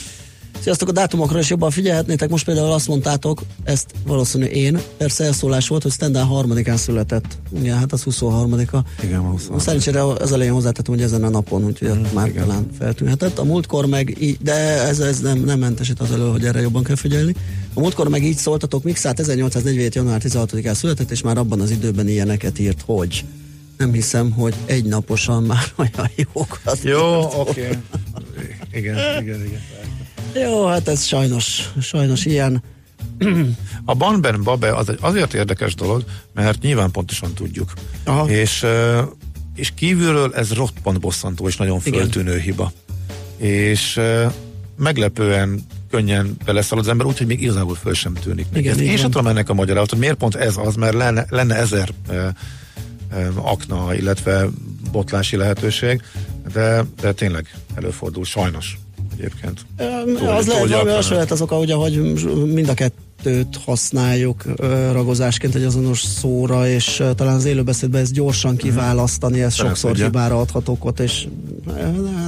Sziasztok, 0.65 0.89
a 0.89 0.93
dátumokra 0.93 1.39
is 1.39 1.51
jobban 1.51 1.71
figyelhetnétek. 1.71 2.29
Most 2.29 2.45
például 2.45 2.73
azt 2.73 2.89
mondtátok, 2.89 3.43
ezt 3.65 3.91
valószínű 4.07 4.45
én, 4.45 4.81
persze 4.97 5.25
elszólás 5.25 5.69
volt, 5.69 5.83
hogy 5.83 5.93
Stendhal 5.93 6.25
harmadikán 6.25 6.77
született. 6.77 7.39
Ugye, 7.51 7.75
hát 7.75 7.93
az 7.93 8.03
23-a. 8.11 8.79
Igen, 9.03 9.21
23. 9.21 9.59
Szerencsére 9.59 10.05
az 10.05 10.33
elején 10.33 10.53
hozzátettem, 10.53 10.95
hogy 10.95 11.03
ezen 11.03 11.25
a 11.25 11.29
napon, 11.29 11.65
úgyhogy 11.65 11.89
mm, 11.89 12.03
már 12.15 12.29
igen. 12.29 12.47
talán 12.47 12.69
feltűnhetett. 12.79 13.39
A 13.39 13.45
múltkor 13.45 13.87
meg 13.87 14.17
így, 14.21 14.39
de 14.41 14.53
ez, 14.83 15.01
ez 15.01 15.21
nem, 15.21 15.39
nem 15.39 15.59
mentesít 15.59 16.01
az 16.01 16.13
elő, 16.13 16.29
hogy 16.31 16.45
erre 16.45 16.61
jobban 16.61 16.83
kell 16.83 16.97
figyelni. 16.97 17.35
A 17.75 17.81
múltkor 17.81 18.09
meg 18.09 18.25
így 18.25 18.37
szóltatok, 18.37 18.83
Mixát 18.83 19.21
1847. 19.21 19.95
január 19.95 20.21
16-án 20.25 20.75
született, 20.75 21.11
és 21.11 21.23
már 21.23 21.39
abban 21.39 21.61
az 21.61 21.71
időben 21.71 22.09
ilyeneket 22.09 22.59
írt, 22.59 22.83
hogy 22.87 23.25
nem 23.77 23.93
hiszem, 23.93 24.31
hogy 24.31 24.55
egy 24.65 24.85
naposan 24.85 25.43
már 25.43 25.65
olyan 25.79 26.11
jókat. 26.17 26.79
Jó, 26.83 27.21
oké. 27.41 27.67
Okay. 27.67 27.79
Igen, 28.73 29.23
igen, 29.23 29.45
igen. 29.45 29.61
Jó, 30.35 30.67
hát 30.67 30.89
ez 30.89 31.05
sajnos, 31.05 31.71
sajnos 31.81 32.25
ilyen. 32.25 32.63
A 33.85 33.95
Banben 33.95 34.43
Babe 34.43 34.75
az 34.75 34.89
egy 34.89 34.99
azért 35.01 35.35
érdekes 35.35 35.75
dolog, 35.75 36.05
mert 36.35 36.63
nyilván 36.63 36.91
pontosan 36.91 37.33
tudjuk. 37.35 37.73
Aha. 38.05 38.31
És, 38.31 38.67
és 39.55 39.73
kívülről 39.75 40.35
ez 40.35 40.53
roppant 40.53 41.01
bosszantó 41.01 41.49
és 41.49 41.57
nagyon 41.57 41.81
föltűnő 41.81 42.31
Igen. 42.31 42.43
hiba. 42.43 42.73
És 43.37 44.01
meglepően 44.79 45.67
könnyen 45.91 46.37
beleszalad 46.45 46.85
az 46.85 46.91
ember, 46.91 47.07
úgyhogy 47.07 47.27
még 47.27 47.43
igazából 47.43 47.75
föl 47.75 47.95
sem 47.95 48.15
tűnik. 48.15 48.47
Igen, 48.55 48.79
Én 48.79 48.97
sem 48.97 49.11
tudom 49.11 49.27
ennek 49.27 49.49
a 49.49 49.55
magyarázatot. 49.55 49.99
Miért 49.99 50.17
pont 50.17 50.35
ez 50.35 50.57
az, 50.57 50.75
mert 50.75 50.95
lenne, 50.95 51.27
lenne 51.29 51.55
ezer 51.55 51.89
e, 52.09 52.15
e, 52.15 52.35
akna, 53.35 53.95
illetve 53.95 54.49
botlási 54.91 55.37
lehetőség, 55.37 56.03
de, 56.53 56.85
de 57.01 57.13
tényleg 57.13 57.55
előfordul, 57.75 58.25
sajnos 58.25 58.79
egyébként. 59.19 59.61
az 60.37 60.47
lehet 60.47 60.69
valami 60.69 60.91
hasonló 60.91 61.25
az 61.29 61.41
oka, 61.41 61.59
ugye, 61.59 61.75
hogy 61.75 62.23
mind 62.47 62.69
a 62.69 62.75
kettő 62.75 62.95
kettőt 63.25 63.61
használjuk 63.65 64.45
ragozásként 64.93 65.55
egy 65.55 65.63
azonos 65.63 66.01
szóra, 66.01 66.69
és 66.69 67.03
talán 67.17 67.35
az 67.35 67.45
élőbeszédben 67.45 68.01
ezt 68.03 68.13
gyorsan 68.13 68.57
kiválasztani, 68.57 69.43
ez 69.43 69.55
sokszor 69.55 69.91
ugye. 69.91 70.05
hibára 70.05 70.41
adhat 70.41 70.69
okot, 70.69 71.01
és 71.01 71.27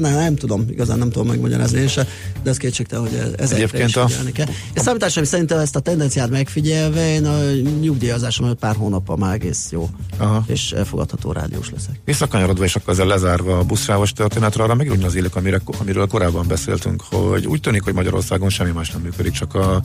ne, 0.01 0.15
nem 0.15 0.37
tudom, 0.37 0.65
igazán 0.71 0.99
nem 0.99 1.11
tudom 1.11 1.27
megmagyarázni 1.27 1.81
én 1.81 1.89
se, 1.89 2.07
de 2.43 2.51
ez 2.51 2.57
kétségtelen, 2.57 3.09
hogy 3.09 3.35
ezekre 3.39 3.85
is 3.85 3.97
a... 3.97 4.09
kell. 4.33 4.47
És 4.75 4.81
számításom 4.81 5.25
szerintem 5.25 5.59
ezt 5.59 5.77
a 5.77 5.81
tendenciát 5.81 6.31
megfigyelve, 6.31 7.13
én 7.13 7.27
a 7.27 7.39
nyugdíjazásom 7.81 8.45
előtt 8.45 8.59
pár 8.59 8.77
hónappal 8.77 9.17
már 9.17 9.35
egész 9.35 9.69
jó, 9.71 9.89
Aha. 10.19 10.45
és 10.47 10.73
elfogadható 10.73 11.33
rádiós 11.33 11.71
leszek. 11.71 12.01
Visszakanyarodva, 12.05 12.65
és 12.65 12.77
akkor 12.77 12.93
ezzel 12.93 13.07
lezárva 13.07 13.59
a 13.59 13.65
buszrávos 13.65 14.13
történetre, 14.13 14.63
arra 14.63 14.75
megint 14.75 15.05
az 15.05 15.15
élik, 15.15 15.37
amire, 15.37 15.61
amiről 15.79 16.07
korábban 16.07 16.47
beszéltünk, 16.49 17.03
hogy 17.11 17.47
úgy 17.47 17.61
tűnik, 17.61 17.83
hogy 17.83 17.95
Magyarországon 17.95 18.49
semmi 18.49 18.71
más 18.71 18.91
nem 18.91 19.01
működik, 19.03 19.33
csak 19.33 19.55
a 19.55 19.81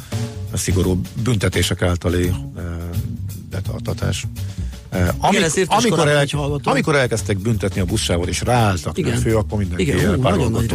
szigorú 0.57 1.01
büntetések 1.23 1.81
általi 1.81 2.27
e, 2.27 2.61
betartatás. 3.49 4.27
E, 4.89 5.13
amik, 5.17 5.39
Igen, 5.39 5.67
amikor, 5.67 6.07
el, 6.07 6.25
amikor 6.63 6.95
elkezdtek 6.95 7.37
büntetni 7.37 7.81
a 7.81 7.85
buszsávot 7.85 8.27
és 8.27 8.41
ráálltak 8.41 8.97
Igen. 8.97 9.19
fő, 9.19 9.35
akkor 9.37 9.57
mindenki 9.57 9.83
Igen, 9.83 10.19
nagyon 10.19 10.51
nagy 10.51 10.73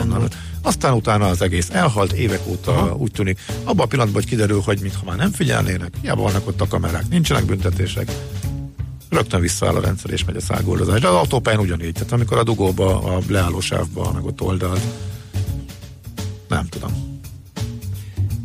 Aztán 0.63 0.93
utána 0.93 1.27
az 1.27 1.43
egész 1.43 1.71
elhalt, 1.71 2.13
évek 2.13 2.41
óta 2.47 2.73
Aha. 2.73 2.95
úgy 2.95 3.11
tűnik. 3.11 3.41
Abban 3.65 3.85
a 3.85 3.89
pillanatban, 3.89 4.23
hogy 4.23 4.31
kiderül, 4.31 4.61
hogy 4.65 4.81
mintha 4.81 5.05
már 5.05 5.17
nem 5.17 5.33
figyelnének, 5.33 5.93
hiába 6.01 6.23
vannak 6.23 6.47
ott 6.47 6.61
a 6.61 6.67
kamerák, 6.69 7.09
nincsenek 7.09 7.45
büntetések, 7.45 8.11
rögtön 9.09 9.41
visszaáll 9.41 9.75
a 9.75 9.81
rendszer 9.81 10.11
és 10.11 10.25
megy 10.25 10.37
a 10.37 10.41
szágoldozás. 10.41 11.01
De 11.01 11.09
az 11.09 11.15
autópályán 11.15 11.61
ugyanígy, 11.61 11.93
tehát 11.93 12.13
amikor 12.13 12.39
a 12.39 12.43
dugóba, 12.43 13.03
a 13.03 13.19
leállósávba, 13.29 14.13
meg 14.13 14.25
ott 14.25 14.41
oldalt, 14.41 14.81
nem 16.49 16.67
tudom 16.69 17.16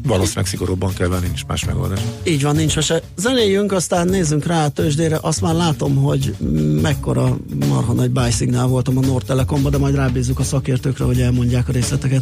valószínűleg 0.03 0.45
szigorúbban 0.45 0.93
kell 0.93 1.07
venni, 1.07 1.25
nincs 1.25 1.45
más 1.45 1.65
megoldás. 1.65 1.99
Így 2.23 2.41
van, 2.41 2.55
nincs 2.55 2.79
se. 2.79 3.01
Zenéljünk, 3.15 3.71
aztán 3.71 4.07
nézzünk 4.07 4.45
rá 4.45 4.65
a 4.65 4.69
tőzsdére. 4.69 5.17
Azt 5.21 5.41
már 5.41 5.53
látom, 5.53 5.95
hogy 5.95 6.35
mekkora 6.81 7.37
marha 7.67 7.93
nagy 7.93 8.09
bájszignál 8.09 8.67
voltam 8.67 8.97
a 8.97 9.01
Nord 9.01 9.25
Telekomba, 9.25 9.69
de 9.69 9.77
majd 9.77 9.95
rábízzuk 9.95 10.39
a 10.39 10.43
szakértőkre, 10.43 11.03
hogy 11.03 11.21
elmondják 11.21 11.67
a 11.67 11.71
részleteket. 11.71 12.21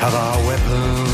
have 0.00 0.14
our 0.14 0.46
weapons. 0.46 1.09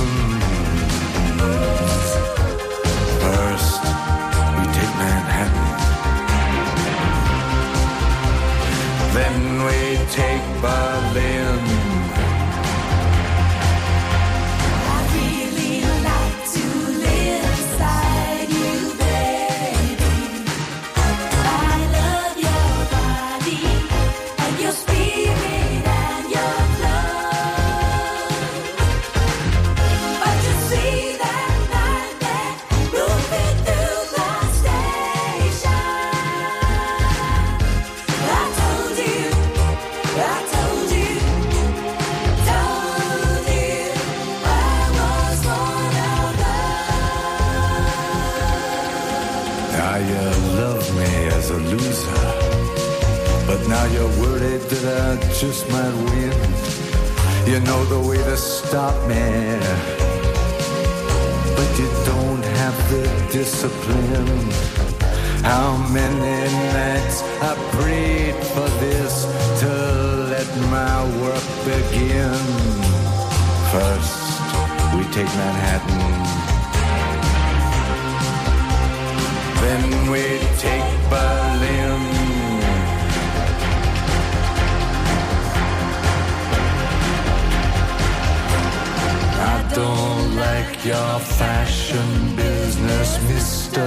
your 90.84 91.18
fashion 91.20 92.36
business, 92.36 93.18
mister. 93.28 93.80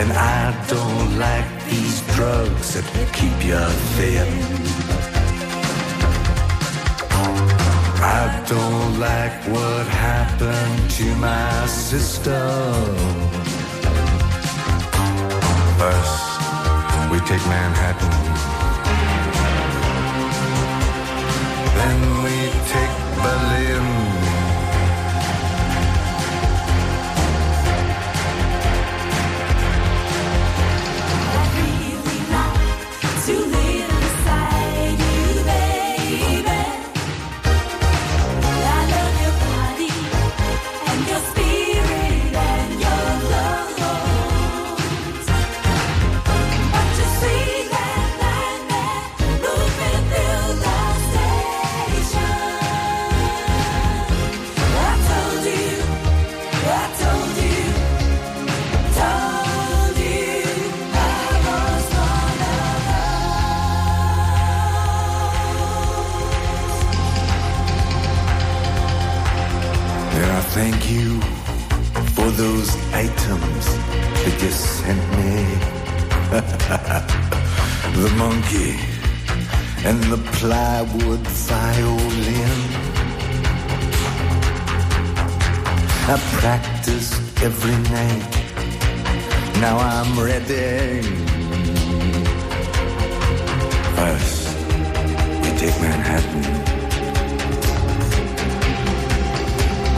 And 0.00 0.10
I 0.12 0.54
don't 0.68 1.18
like 1.18 1.48
these 1.70 2.00
drugs 2.14 2.74
that 2.74 2.86
keep 3.12 3.38
you 3.44 3.64
thin. 3.96 4.28
I 8.02 8.44
don't 8.48 8.98
like 8.98 9.36
what 9.54 9.86
happened 9.86 10.90
to 10.98 11.04
my 11.16 11.66
sister. 11.66 12.42
First, 15.78 16.22
we 17.10 17.18
take 17.30 17.44
Manhattan. 17.46 18.12
Then 21.78 21.98
we 22.24 22.36
take 22.72 22.94
Berlin. 23.22 23.51
plywood 80.84 81.20
violin. 81.20 82.60
I 86.08 86.18
practiced 86.40 87.14
every 87.42 87.76
night. 87.90 88.32
Now 89.60 89.78
I'm 89.78 90.18
ready. 90.18 91.02
First, 93.96 94.58
we 95.42 95.48
take 95.60 95.80
Manhattan. 95.80 96.42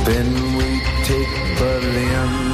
Then 0.05 0.29
we 0.59 0.81
take 1.05 1.59
Berlin. 1.59 2.54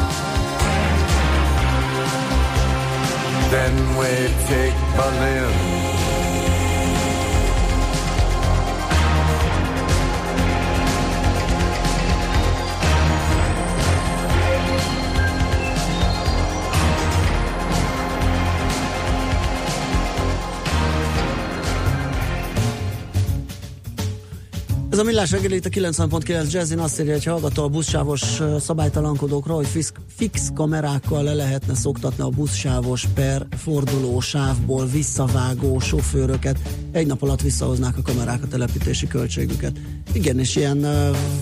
A 25.01 25.03
millás 25.03 25.31
reggel 25.31 25.51
itt 25.51 25.65
a 25.65 25.69
90.9 25.69 26.51
Jazzin. 26.51 26.79
Azt 26.79 26.99
írja, 26.99 27.13
hogy 27.13 27.23
hallgató 27.23 27.63
a 27.63 27.67
buszsávos 27.67 28.41
szabálytalankodókról, 28.59 29.55
hogy 29.55 29.67
fix, 29.67 29.91
fix 30.21 30.51
kamerákkal 30.53 31.23
le 31.23 31.33
lehetne 31.33 31.75
szoktatni 31.75 32.23
a 32.23 32.29
buszsávos 32.29 33.05
per 33.13 33.47
forduló 33.57 34.19
sávból 34.19 34.85
visszavágó 34.85 35.79
sofőröket. 35.79 36.57
Egy 36.91 37.07
nap 37.07 37.21
alatt 37.21 37.41
visszahoznák 37.41 37.97
a 37.97 38.01
kamerák 38.01 38.43
a 38.43 38.47
telepítési 38.47 39.07
költségüket. 39.07 39.77
Igen, 40.13 40.39
és 40.39 40.55
ilyen 40.55 40.85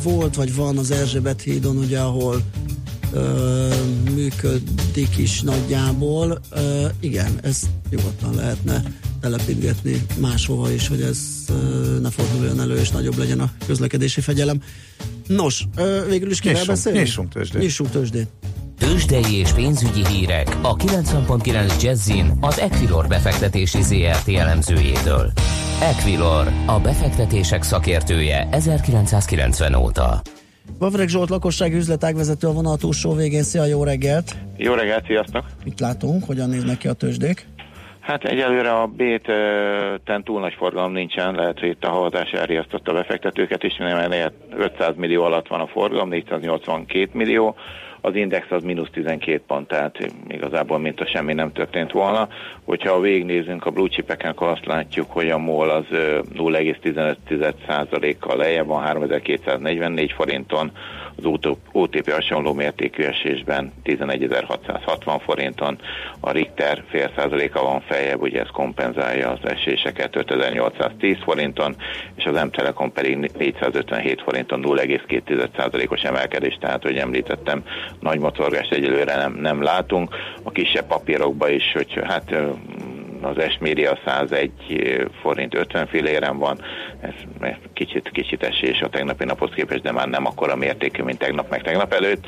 volt, 0.04 0.36
vagy 0.36 0.56
van 0.56 0.78
az 0.78 0.92
Erzsébet 0.92 1.42
hídon, 1.42 1.78
ugye, 1.78 2.00
ahol 2.00 2.44
uh, 3.14 3.74
működik 4.14 5.18
is 5.18 5.42
nagyjából. 5.42 6.40
Uh, 6.52 6.62
igen, 7.00 7.40
ez 7.42 7.62
nyugodtan 7.90 8.36
lehetne 8.36 8.84
telepítgetni 9.22 10.06
máshova 10.20 10.72
is, 10.72 10.88
hogy 10.88 11.02
ez 11.02 11.18
ne 12.02 12.10
forduljon 12.10 12.62
elő, 12.62 12.78
és 12.78 12.90
nagyobb 12.90 13.18
legyen 13.18 13.40
a 13.40 13.52
közlekedési 13.66 14.22
fegyelem. 14.22 14.62
Nos, 15.28 15.68
végül 16.08 16.32
is 16.32 16.40
kivel 16.40 16.66
beszélni? 16.66 17.00
Nyissunk 17.00 17.30
tőzsdét. 17.30 17.62
Nyissunk 17.62 17.90
tőzsdét. 17.90 18.28
Tőzsdei 18.80 19.36
és 19.40 19.54
pénzügyi 19.54 20.08
hírek 20.08 20.48
a 20.62 20.76
90.9 20.76 21.82
Jazzin 21.82 22.26
az 22.42 22.60
Equilor 22.60 23.08
befektetési 23.08 23.82
ZRT 23.82 24.28
elemzőjétől. 24.28 25.32
Equilor, 25.82 26.48
a 26.68 26.80
befektetések 26.80 27.64
szakértője 27.64 28.48
1990 28.52 29.74
óta. 29.76 30.22
Vavreg 30.80 31.08
Zsolt 31.08 31.30
lakossági 31.30 31.76
üzletágvezető 31.76 32.48
a 32.48 32.52
vonal 32.52 32.78
túlsó 32.78 33.14
végén. 33.14 33.44
Szia, 33.44 33.66
jó 33.66 33.84
reggelt! 33.84 34.36
Jó 34.58 34.74
reggelt, 34.74 35.06
sziasztok! 35.06 35.44
Itt 35.64 35.80
látunk, 35.80 36.24
hogyan 36.24 36.50
néznek 36.50 36.78
ki 36.78 36.88
a 36.88 36.94
tőzsdék. 36.94 37.48
Hát 38.00 38.24
egyelőre 38.24 38.72
a 38.72 38.88
B-ten 38.88 40.24
túl 40.24 40.40
nagy 40.40 40.54
forgalom 40.58 40.92
nincsen, 40.92 41.36
lehet, 41.36 41.60
hogy 41.60 41.70
itt 41.70 41.84
a 41.84 41.90
havazás 41.90 42.32
elriasztotta 42.32 42.92
a 42.92 42.94
befektetőket 42.94 43.64
is, 43.64 43.78
mert 43.78 44.34
500 44.58 44.96
millió 44.96 45.24
alatt 45.24 45.48
van 45.48 45.60
a 45.60 45.68
forgalom, 45.68 46.10
482 46.10 47.10
millió, 47.14 47.56
az 48.02 48.16
index 48.16 48.52
az 48.52 48.64
mínusz 48.64 48.90
12 48.92 49.42
pont, 49.48 49.68
tehát 49.68 49.98
igazából 50.28 50.80
mint 50.80 51.02
a 51.02 51.08
semmi 51.08 51.34
nem 51.34 51.52
történt 51.52 51.92
volna. 51.92 52.28
Hogyha 52.64 53.00
végignézünk 53.00 53.66
a 53.66 53.72
blue 53.72 53.90
chipeken, 53.90 54.32
akkor 54.32 54.48
azt 54.48 54.66
látjuk, 54.66 55.12
hogy 55.12 55.30
a 55.30 55.38
MOL 55.38 55.70
az 55.70 55.86
0,15%-kal 55.90 58.38
lejjebb 58.38 58.68
van 58.68 58.82
3244 58.82 60.12
forinton, 60.12 60.72
az 61.24 61.56
OTP 61.72 62.12
hasonló 62.12 62.54
mértékű 62.54 63.04
esésben 63.04 63.74
11.660 63.84 65.20
forinton, 65.24 65.78
a 66.20 66.32
Richter 66.32 66.84
fél 66.90 67.12
százaléka 67.16 67.64
van 67.64 67.82
feljebb, 67.82 68.22
ugye 68.22 68.42
ez 68.42 68.48
kompenzálja 68.52 69.30
az 69.30 69.50
eséseket 69.50 70.16
5810 70.16 71.18
forinton, 71.24 71.76
és 72.16 72.26
az 72.26 72.44
M-Telekom 72.44 72.92
pedig 72.92 73.32
457 73.38 74.22
forinton 74.22 74.62
0,2%-os 74.64 76.02
emelkedés, 76.02 76.58
tehát, 76.60 76.84
hogy 76.84 76.98
említettem, 76.98 77.64
nagy 78.00 78.20
motorgást 78.20 78.72
egyelőre 78.72 79.16
nem, 79.16 79.34
nem 79.34 79.62
látunk. 79.62 80.16
A 80.44 80.52
kisebb 80.52 80.88
papírokban 80.88 81.52
is, 81.52 81.72
hogy 81.74 82.00
hát 82.04 82.36
az 83.22 83.38
Esméria 83.38 84.00
101 84.06 84.52
forint 85.22 85.56
50 85.56 85.88
filléren 85.88 86.38
van, 86.38 86.60
ez 87.02 87.14
kicsit, 87.74 88.10
kicsit 88.14 88.44
esés 88.44 88.82
a 88.82 88.90
tegnapi 88.90 89.26
naphoz 89.26 89.52
képest, 89.56 89.82
de 89.82 89.92
már 89.92 90.08
nem 90.08 90.26
akkora 90.26 90.56
mértékű, 90.56 91.04
mint 91.04 91.18
tegnap 91.18 91.50
meg 91.50 91.62
tegnap 91.62 91.94
előtt. 91.94 92.26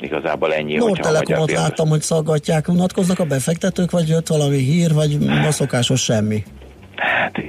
Igazából 0.00 0.54
ennyi, 0.54 0.74
Nord 0.74 1.00
Telekomot 1.00 1.52
láttam, 1.52 1.88
hogy 1.88 2.00
szaggatják, 2.00 2.68
unatkoznak 2.68 3.18
a 3.18 3.24
befektetők, 3.24 3.90
vagy 3.90 4.08
jött 4.08 4.26
valami 4.26 4.56
hír, 4.56 4.92
vagy 4.92 5.18
a 5.46 5.50
szokásos 5.50 6.02
semmi? 6.02 6.42
Hát 6.96 7.42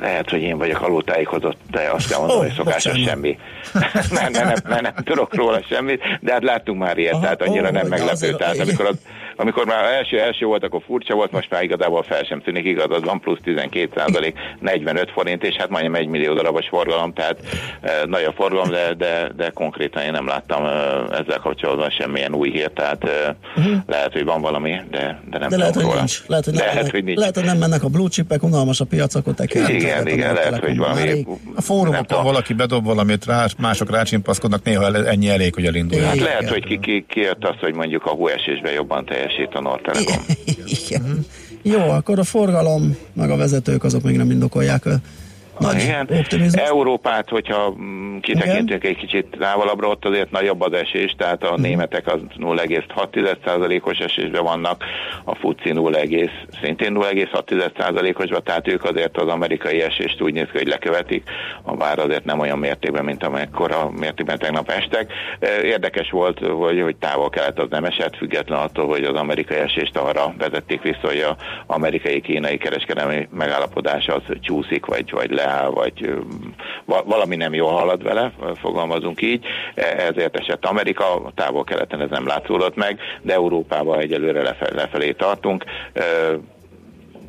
lehet, 0.00 0.30
hogy 0.30 0.42
én 0.42 0.58
vagyok 0.58 0.80
alultájékozott, 0.80 1.56
de 1.70 1.90
azt 1.92 2.08
kell 2.08 2.18
mondani, 2.18 2.38
oh, 2.38 2.46
hogy 2.46 2.54
szokásos 2.56 2.92
bocsánat. 2.92 3.08
semmi. 3.08 3.38
nem, 4.20 4.32
nem, 4.32 4.46
nem, 4.46 4.56
nem, 4.68 4.80
nem 4.82 4.94
tudok 5.04 5.34
róla 5.34 5.62
semmit, 5.68 6.02
de 6.20 6.32
hát 6.32 6.42
láttunk 6.42 6.78
már 6.78 6.98
ilyet, 6.98 7.12
Aha, 7.12 7.22
tehát 7.22 7.42
annyira 7.42 7.66
oh, 7.66 7.72
nem 7.72 7.86
meglepő. 7.86 8.34
Tehát 8.34 8.58
amikor 8.58 8.86
az, 8.86 8.96
amikor 9.36 9.66
már 9.66 9.84
első, 9.84 10.20
első 10.20 10.46
volt, 10.46 10.64
akkor 10.64 10.82
furcsa 10.86 11.14
volt, 11.14 11.32
most 11.32 11.50
már 11.50 11.62
igazából 11.62 12.02
fel 12.02 12.22
sem 12.22 12.40
tűnik 12.40 12.64
igaz, 12.64 12.86
az 12.90 13.02
van 13.02 13.20
plusz 13.20 13.38
12 13.42 13.88
százalék, 13.96 14.38
45 14.60 15.10
forint, 15.10 15.44
és 15.44 15.54
hát 15.54 15.68
majdnem 15.68 15.94
egy 15.94 16.06
millió 16.06 16.34
darabos 16.34 16.68
forgalom, 16.68 17.12
tehát 17.12 17.38
e, 17.80 18.04
nagy 18.06 18.24
a 18.24 18.32
forgalom, 18.32 18.70
de, 18.70 18.94
de, 18.94 19.30
de 19.36 19.50
konkrétan 19.50 20.02
én 20.02 20.12
nem 20.12 20.26
láttam 20.26 20.64
e, 20.64 20.70
ezzel 21.10 21.38
kapcsolatban 21.42 21.90
semmilyen 21.90 22.34
új 22.34 22.50
hírt, 22.50 22.72
tehát 22.72 23.04
e, 23.04 23.36
uh-huh. 23.56 23.76
lehet, 23.86 24.12
hogy 24.12 24.24
van 24.24 24.40
valami, 24.40 24.80
de, 24.90 25.20
de 25.30 25.38
nem 25.38 25.48
de 25.48 25.56
lehet, 25.56 25.74
hogy 25.74 25.94
nincs. 25.94 26.22
Lehet, 26.26 26.44
hogy, 26.44 26.54
nem, 26.54 26.66
lehet, 26.66 26.90
hogy 26.90 27.04
nincs. 27.04 27.18
lehet, 27.18 27.34
hogy 27.34 27.44
nem 27.44 27.58
mennek 27.58 27.84
a 27.84 27.88
blue 27.88 28.08
chipek, 28.08 28.42
unalmas 28.42 28.80
a 28.80 28.84
piac, 28.84 29.14
akkor 29.14 29.34
te 29.34 29.46
kell. 29.46 29.68
Igen, 29.68 29.81
igen, 29.82 30.34
lehet, 30.34 30.58
hogy 30.58 30.76
valami. 30.76 31.26
A 31.54 31.60
fórumokon 31.60 32.24
valaki 32.24 32.52
bedob 32.52 32.84
valamit, 32.84 33.24
rá, 33.24 33.46
mások 33.58 33.90
rácsimpaszkodnak, 33.90 34.64
néha 34.64 35.06
ennyi 35.06 35.28
elég, 35.28 35.54
hogy 35.54 35.66
elinduljon. 35.66 36.08
Hát 36.08 36.20
lehet, 36.20 36.48
hogy 36.48 36.64
ki, 36.64 36.78
ki, 36.78 37.04
ki 37.08 37.20
jött 37.20 37.44
az, 37.44 37.54
hogy 37.60 37.74
mondjuk 37.74 38.06
a 38.06 38.10
hóesésben 38.10 38.72
jobban 38.72 39.04
teljesít 39.04 39.54
a 39.54 39.60
Nortelekom. 39.60 40.24
Igen. 40.86 41.26
Jó, 41.62 41.80
akkor 41.80 42.18
a 42.18 42.24
forgalom, 42.24 42.96
meg 43.12 43.30
a 43.30 43.36
vezetők 43.36 43.84
azok 43.84 44.02
még 44.02 44.16
nem 44.16 44.30
indokolják 44.30 44.84
nagy 45.62 45.82
Igen. 45.82 46.08
Optimizmus. 46.10 46.62
Európát, 46.62 47.28
hogyha 47.28 47.74
mm, 47.80 48.18
kitekintünk 48.18 48.84
egy 48.84 48.96
kicsit 48.96 49.36
távolabbra, 49.38 49.88
ott 49.88 50.04
azért 50.04 50.30
nagyobb 50.30 50.60
az 50.60 50.72
esés, 50.72 51.14
tehát 51.18 51.42
a 51.42 51.46
uh-huh. 51.46 51.60
németek 51.60 52.06
az 52.06 52.20
0,6%-os 52.38 53.98
esésben 53.98 54.42
vannak, 54.42 54.84
a 55.24 55.34
FUCI 55.34 55.72
0, 55.72 55.98
szintén 56.62 56.94
0,6%-osban, 56.94 58.42
tehát 58.44 58.68
ők 58.68 58.84
azért 58.84 59.16
az 59.16 59.28
amerikai 59.28 59.80
esést 59.80 60.22
úgy 60.22 60.32
néz 60.32 60.46
ki, 60.52 60.58
hogy 60.58 60.66
lekövetik, 60.66 61.22
a 61.62 61.74
bár 61.76 61.98
azért 61.98 62.24
nem 62.24 62.38
olyan 62.38 62.58
mértékben, 62.58 63.04
mint 63.04 63.24
amekkora 63.24 63.90
mértékben 63.90 64.38
tegnap 64.38 64.70
estek. 64.70 65.12
Érdekes 65.62 66.10
volt, 66.10 66.38
hogy, 66.38 66.80
hogy 66.80 66.96
távol-kelet 66.96 67.58
az 67.58 67.68
nem 67.70 67.84
esett, 67.84 68.16
független 68.16 68.58
attól, 68.58 68.86
hogy 68.86 69.04
az 69.04 69.14
amerikai 69.14 69.56
esést 69.56 69.96
arra 69.96 70.34
vezették 70.38 70.82
vissza, 70.82 71.06
hogy 71.06 71.24
az 71.28 71.36
amerikai-kínai 71.66 72.58
kereskedelmi 72.58 73.28
megállapodás 73.30 74.06
az 74.06 74.22
csúszik, 74.40 74.86
vagy, 74.86 75.10
vagy 75.10 75.30
le 75.30 75.51
áll, 75.52 75.70
vagy 75.70 76.14
valami 76.84 77.36
nem 77.36 77.54
jól 77.54 77.72
halad 77.72 78.02
vele, 78.02 78.32
fogalmazunk 78.54 79.22
így, 79.22 79.44
e, 79.74 79.82
ezért 79.82 80.38
esett 80.38 80.64
Amerika, 80.64 81.32
távol-keleten 81.34 82.00
ez 82.00 82.10
nem 82.10 82.26
látszódott 82.26 82.76
meg, 82.76 83.00
de 83.22 83.32
Európában 83.32 83.98
egyelőre 83.98 84.56
lefelé 84.74 85.12
tartunk 85.12 85.64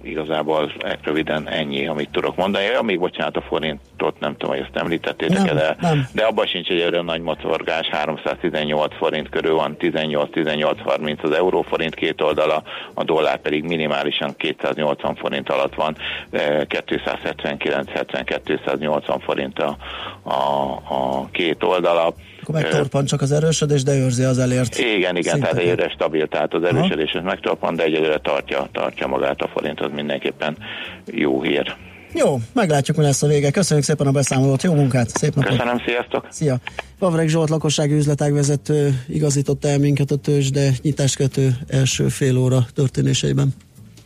igazából 0.03 0.71
röviden 1.01 1.49
ennyi, 1.49 1.87
amit 1.87 2.09
tudok 2.09 2.35
mondani. 2.35 2.65
Ja, 2.65 2.81
még 2.81 2.99
bocsánat, 2.99 3.37
a 3.37 3.41
forintot 3.41 4.19
nem 4.19 4.31
tudom, 4.31 4.55
hogy 4.55 4.65
ezt 4.65 4.75
említettétek 4.75 5.43
nem, 5.43 5.55
de, 5.55 5.75
nem. 5.79 6.07
de 6.13 6.23
abban 6.23 6.45
sincs 6.45 6.69
egy 6.69 6.93
olyan 6.93 7.05
nagy 7.05 7.21
mocorgás, 7.21 7.87
318 7.87 8.95
forint 8.95 9.29
körül 9.29 9.55
van, 9.55 9.75
18-18-30 9.79 11.21
az 11.21 11.31
euróforint 11.31 11.95
két 11.95 12.21
oldala, 12.21 12.63
a 12.93 13.03
dollár 13.03 13.41
pedig 13.41 13.63
minimálisan 13.63 14.35
280 14.35 15.15
forint 15.15 15.49
alatt 15.49 15.75
van, 15.75 15.97
279-70-280 16.31 19.19
forint 19.23 19.59
a, 19.59 19.77
a, 20.23 20.71
a 20.89 21.27
két 21.31 21.63
oldala. 21.63 22.13
Akkor 22.43 22.61
megtorpan 22.61 23.05
csak 23.05 23.21
az 23.21 23.31
erősödés, 23.31 23.83
de 23.83 23.95
őrzi 23.95 24.23
az 24.23 24.39
elért. 24.39 24.77
Igen, 24.77 25.17
igen, 25.17 25.39
tehát 25.39 25.57
egyre 25.57 25.89
stabil, 25.89 26.27
tehát 26.27 26.53
az 26.53 26.63
erősödés 26.63 27.17
megtorpan, 27.23 27.75
de 27.75 27.83
egyre 27.83 28.17
tartja, 28.17 28.69
tartja 28.71 29.07
magát 29.07 29.41
a 29.41 29.49
forint, 29.53 29.79
az 29.79 29.91
mindenképpen 29.93 30.57
jó 31.05 31.41
hír. 31.41 31.75
Jó, 32.13 32.37
meglátjuk, 32.53 32.97
mi 32.97 33.03
lesz 33.03 33.23
a 33.23 33.27
vége. 33.27 33.51
Köszönjük 33.51 33.85
szépen 33.85 34.07
a 34.07 34.11
beszámolót, 34.11 34.63
jó 34.63 34.73
munkát, 34.73 35.09
szép 35.09 35.35
napot! 35.35 35.51
Köszönöm, 35.51 35.81
sziasztok! 35.85 36.27
Szia! 36.29 36.57
Pavreg 36.99 37.27
Zsolt 37.27 37.49
lakossági 37.49 37.93
üzletágvezető 37.93 39.03
igazította 39.07 39.67
el 39.67 39.79
minket 39.79 40.11
a 40.11 40.15
tőzs, 40.15 40.49
de 40.49 40.69
nyitáskötő 40.81 41.57
első 41.67 42.07
fél 42.07 42.37
óra 42.37 42.65
történéseiben. 42.73 43.53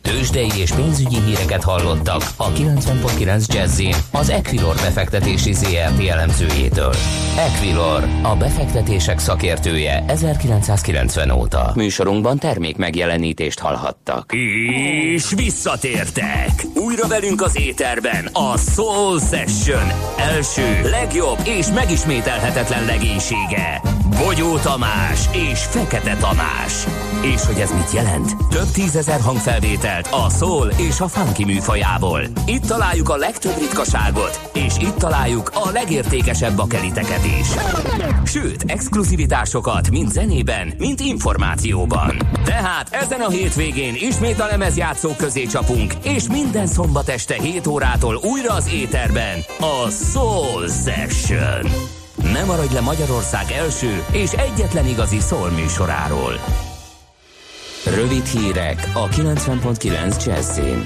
Tőzsdei 0.02 0.50
és 0.56 0.72
pénzügyi 0.72 1.20
híreket 1.20 1.62
hallottak 1.62 2.22
a 2.36 2.52
90.9 2.52 3.46
jazz 3.46 3.82
az 4.12 4.28
Equilor 4.28 4.74
befektetési 4.74 5.52
ZRT 5.52 6.08
elemzőjétől. 6.08 6.94
Equilor, 7.36 8.04
a 8.22 8.36
befektetések 8.36 9.18
szakértője 9.18 10.04
1990 10.06 11.30
óta. 11.30 11.72
Műsorunkban 11.74 12.38
termék 12.38 12.76
megjelenítést 12.76 13.58
hallhattak. 13.58 14.32
És 14.32 15.32
visszatértek! 15.36 16.50
Újra 16.74 17.08
velünk 17.08 17.42
az 17.42 17.58
éterben 17.60 18.28
a 18.32 18.56
Soul 18.56 19.18
Session 19.20 19.92
első, 20.18 20.90
legjobb 20.90 21.38
és 21.44 21.66
megismételhetetlen 21.66 22.84
legénysége. 22.84 23.80
Bogyó 24.18 24.56
Tamás 24.56 25.28
és 25.32 25.58
Fekete 25.58 26.16
Tamás. 26.16 26.84
És 27.34 27.44
hogy 27.44 27.60
ez 27.60 27.70
mit 27.70 27.92
jelent? 27.92 28.36
Több 28.50 28.70
tízezer 28.72 29.20
hangfelvételt 29.88 30.08
a 30.10 30.30
szól 30.30 30.70
és 30.76 31.00
a 31.00 31.08
funky 31.08 31.44
műfajából. 31.44 32.20
Itt 32.46 32.62
találjuk 32.62 33.08
a 33.08 33.16
legtöbb 33.16 33.58
ritkaságot, 33.58 34.50
és 34.52 34.74
itt 34.80 34.94
találjuk 34.94 35.50
a 35.54 35.70
legértékesebb 35.70 36.56
bakeliteket 36.56 37.24
is. 37.24 37.48
Sőt, 38.24 38.64
exkluzivitásokat 38.66 39.90
mind 39.90 40.12
zenében, 40.12 40.72
mind 40.78 41.00
információban. 41.00 42.16
Tehát 42.44 42.88
ezen 42.90 43.20
a 43.20 43.28
hétvégén 43.28 43.94
ismét 43.94 44.40
a 44.40 44.46
lemezjátszók 44.46 45.16
közé 45.16 45.44
csapunk, 45.44 45.94
és 46.02 46.28
minden 46.28 46.66
szombat 46.66 47.08
este 47.08 47.34
7 47.34 47.66
órától 47.66 48.20
újra 48.22 48.52
az 48.52 48.72
éterben 48.72 49.38
a 49.60 49.90
Soul 49.90 50.68
Session. 50.68 51.70
Ne 52.32 52.44
maradj 52.44 52.74
le 52.74 52.80
Magyarország 52.80 53.50
első 53.50 54.04
és 54.10 54.32
egyetlen 54.32 54.86
igazi 54.86 55.20
szól 55.20 55.50
műsoráról. 55.50 56.32
Rövid 57.84 58.24
hírek 58.24 58.90
a 58.94 59.08
90.9 59.08 60.24
Jazzin. 60.24 60.82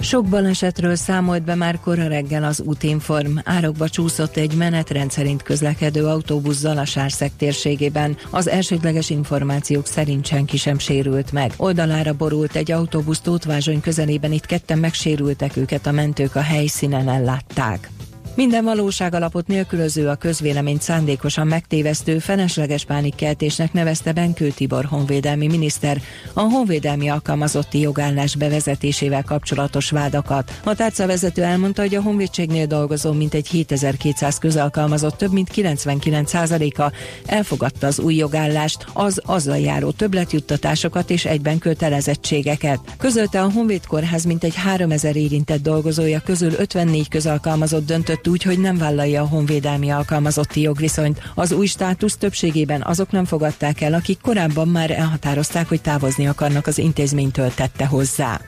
Sok 0.00 0.26
balesetről 0.26 0.94
számolt 0.94 1.42
be 1.42 1.54
már 1.54 1.80
kora 1.80 2.08
reggel 2.08 2.44
az 2.44 2.60
útinform. 2.60 3.36
Árokba 3.44 3.88
csúszott 3.88 4.36
egy 4.36 4.54
menetrend 4.54 5.10
szerint 5.10 5.42
közlekedő 5.42 6.06
autóbusz 6.06 6.58
Zalasárszeg 6.58 7.30
térségében. 7.36 8.16
Az 8.30 8.48
elsődleges 8.48 9.10
információk 9.10 9.86
szerint 9.86 10.26
senki 10.26 10.56
sem 10.56 10.78
sérült 10.78 11.32
meg. 11.32 11.52
Oldalára 11.56 12.12
borult 12.12 12.56
egy 12.56 12.72
autóbusz 12.72 13.20
Tótvázsony 13.20 13.80
közelében, 13.80 14.32
itt 14.32 14.46
ketten 14.46 14.78
megsérültek 14.78 15.56
őket, 15.56 15.86
a 15.86 15.92
mentők 15.92 16.34
a 16.34 16.42
helyszínen 16.42 17.08
ellátták. 17.08 17.90
Minden 18.34 18.64
valóság 18.64 19.14
alapot 19.14 19.46
nélkülöző 19.46 20.08
a 20.08 20.14
közvéleményt 20.14 20.82
szándékosan 20.82 21.46
megtévesztő 21.46 22.18
felesleges 22.18 22.84
pánikkeltésnek 22.84 23.72
nevezte 23.72 24.12
Benkő 24.12 24.48
Tibor 24.48 24.84
honvédelmi 24.84 25.46
miniszter 25.46 26.00
a 26.32 26.40
honvédelmi 26.40 27.08
alkalmazotti 27.08 27.80
jogállás 27.80 28.36
bevezetésével 28.36 29.22
kapcsolatos 29.22 29.90
vádakat. 29.90 30.60
A 30.64 30.74
tárcavezető 30.74 31.42
elmondta, 31.42 31.82
hogy 31.82 31.94
a 31.94 32.02
honvédségnél 32.02 32.66
dolgozó 32.66 33.12
mintegy 33.12 33.48
7200 33.48 34.38
közalkalmazott 34.38 35.16
több 35.16 35.32
mint 35.32 35.50
99%-a 35.54 36.92
elfogadta 37.26 37.86
az 37.86 37.98
új 37.98 38.14
jogállást, 38.14 38.86
az 38.92 39.20
azzal 39.24 39.58
járó 39.58 39.90
többletjuttatásokat 39.90 41.10
és 41.10 41.24
egyben 41.24 41.58
kötelezettségeket. 41.58 42.80
Közölte 42.98 43.42
a 43.42 43.50
Honvédkórház 43.50 44.24
mintegy 44.24 44.54
3000 44.54 45.16
érintett 45.16 45.62
dolgozója 45.62 46.20
közül 46.20 46.52
54 46.56 47.08
közalkalmazott 47.08 47.86
döntött 47.86 48.19
úgy, 48.28 48.42
hogy 48.42 48.58
nem 48.58 48.76
vállalja 48.76 49.22
a 49.22 49.26
honvédelmi 49.26 49.90
alkalmazotti 49.90 50.60
jogviszonyt. 50.60 51.22
Az 51.34 51.52
új 51.52 51.66
státusz 51.66 52.16
többségében 52.16 52.82
azok 52.82 53.10
nem 53.10 53.24
fogadták 53.24 53.80
el, 53.80 53.94
akik 53.94 54.20
korábban 54.20 54.68
már 54.68 54.90
elhatározták, 54.90 55.68
hogy 55.68 55.80
távozni 55.80 56.26
akarnak 56.26 56.66
az 56.66 56.78
intézménytől 56.78 57.54
tette 57.54 57.86
hozzá. 57.86 58.40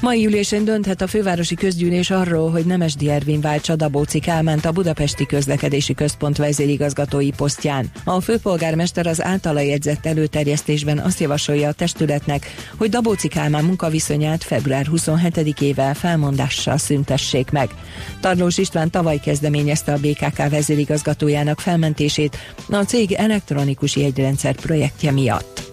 Mai 0.00 0.26
ülésen 0.26 0.64
dönthet 0.64 1.00
a 1.00 1.06
fővárosi 1.06 1.54
közgyűlés 1.54 2.10
arról, 2.10 2.50
hogy 2.50 2.66
Nemesdi 2.66 3.10
Ervin 3.10 3.40
váltsa 3.40 3.76
Dabóci 3.76 4.18
Kálmánt 4.18 4.64
a 4.64 4.72
Budapesti 4.72 5.26
Közlekedési 5.26 5.94
Központ 5.94 6.36
vezérigazgatói 6.36 7.30
posztján. 7.30 7.90
A 8.04 8.20
főpolgármester 8.20 9.06
az 9.06 9.22
általa 9.22 9.60
jegyzett 9.60 10.06
előterjesztésben 10.06 10.98
azt 10.98 11.20
javasolja 11.20 11.68
a 11.68 11.72
testületnek, 11.72 12.46
hogy 12.76 12.90
Dabóci 12.90 13.28
Kálmán 13.28 13.64
munkaviszonyát 13.64 14.44
február 14.44 14.86
27-ével 14.92 15.94
felmondással 15.94 16.76
szüntessék 16.76 17.50
meg. 17.50 17.70
Tarlós 18.20 18.58
István 18.58 18.90
tavaly 18.90 19.18
kezdeményezte 19.18 19.92
a 19.92 19.98
BKK 19.98 20.48
vezérigazgatójának 20.50 21.60
felmentését 21.60 22.36
a 22.70 22.82
cég 22.82 23.12
elektronikus 23.12 23.96
jegyrendszer 23.96 24.54
projektje 24.54 25.10
miatt. 25.10 25.67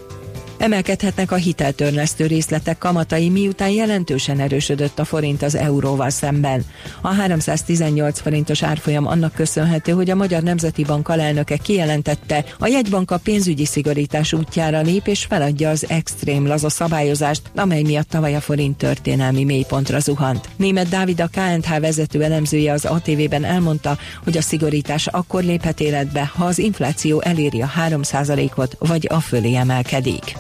Emelkedhetnek 0.58 1.32
a 1.32 1.36
hiteltörlesztő 1.36 2.26
részletek 2.26 2.78
kamatai, 2.78 3.30
miután 3.30 3.70
jelentősen 3.70 4.40
erősödött 4.40 5.00
a 5.00 5.06
forint 5.06 5.42
az 5.42 5.56
euróval 5.56 6.10
szemben. 6.10 6.66
A 7.02 7.08
318 7.08 8.20
forintos 8.20 8.64
árfolyam 8.64 9.08
annak 9.08 9.34
köszönhető, 9.34 9.92
hogy 9.92 10.10
a 10.10 10.16
Magyar 10.16 10.44
Nemzeti 10.44 10.84
Bank 10.84 11.10
alelnöke 11.10 11.58
kijelentette, 11.58 12.46
a 12.60 12.68
jegybank 12.68 13.12
a 13.12 13.18
pénzügyi 13.18 13.66
szigorítás 13.66 14.34
útjára 14.34 14.82
lép 14.82 15.08
és 15.08 15.26
feladja 15.26 15.70
az 15.70 15.86
extrém 15.90 16.48
laza 16.48 16.70
szabályozást, 16.70 17.42
amely 17.56 17.82
miatt 17.82 18.10
tavaly 18.10 18.36
a 18.36 18.42
forint 18.42 18.78
történelmi 18.78 19.44
mélypontra 19.44 20.00
zuhant. 20.00 20.50
Német 20.56 20.90
Dávid 20.90 21.20
a 21.22 21.30
KNH 21.32 21.80
vezető 21.80 22.24
elemzője 22.24 22.74
az 22.74 22.86
ATV-ben 22.86 23.44
elmondta, 23.44 23.98
hogy 24.24 24.38
a 24.38 24.42
szigorítás 24.42 25.08
akkor 25.08 25.44
léphet 25.44 25.80
életbe, 25.80 26.32
ha 26.36 26.46
az 26.46 26.58
infláció 26.58 27.22
eléri 27.22 27.62
a 27.62 27.72
3%-ot, 27.90 28.76
vagy 28.80 29.08
a 29.12 29.20
fölé 29.20 29.56
emelkedik. 29.56 30.36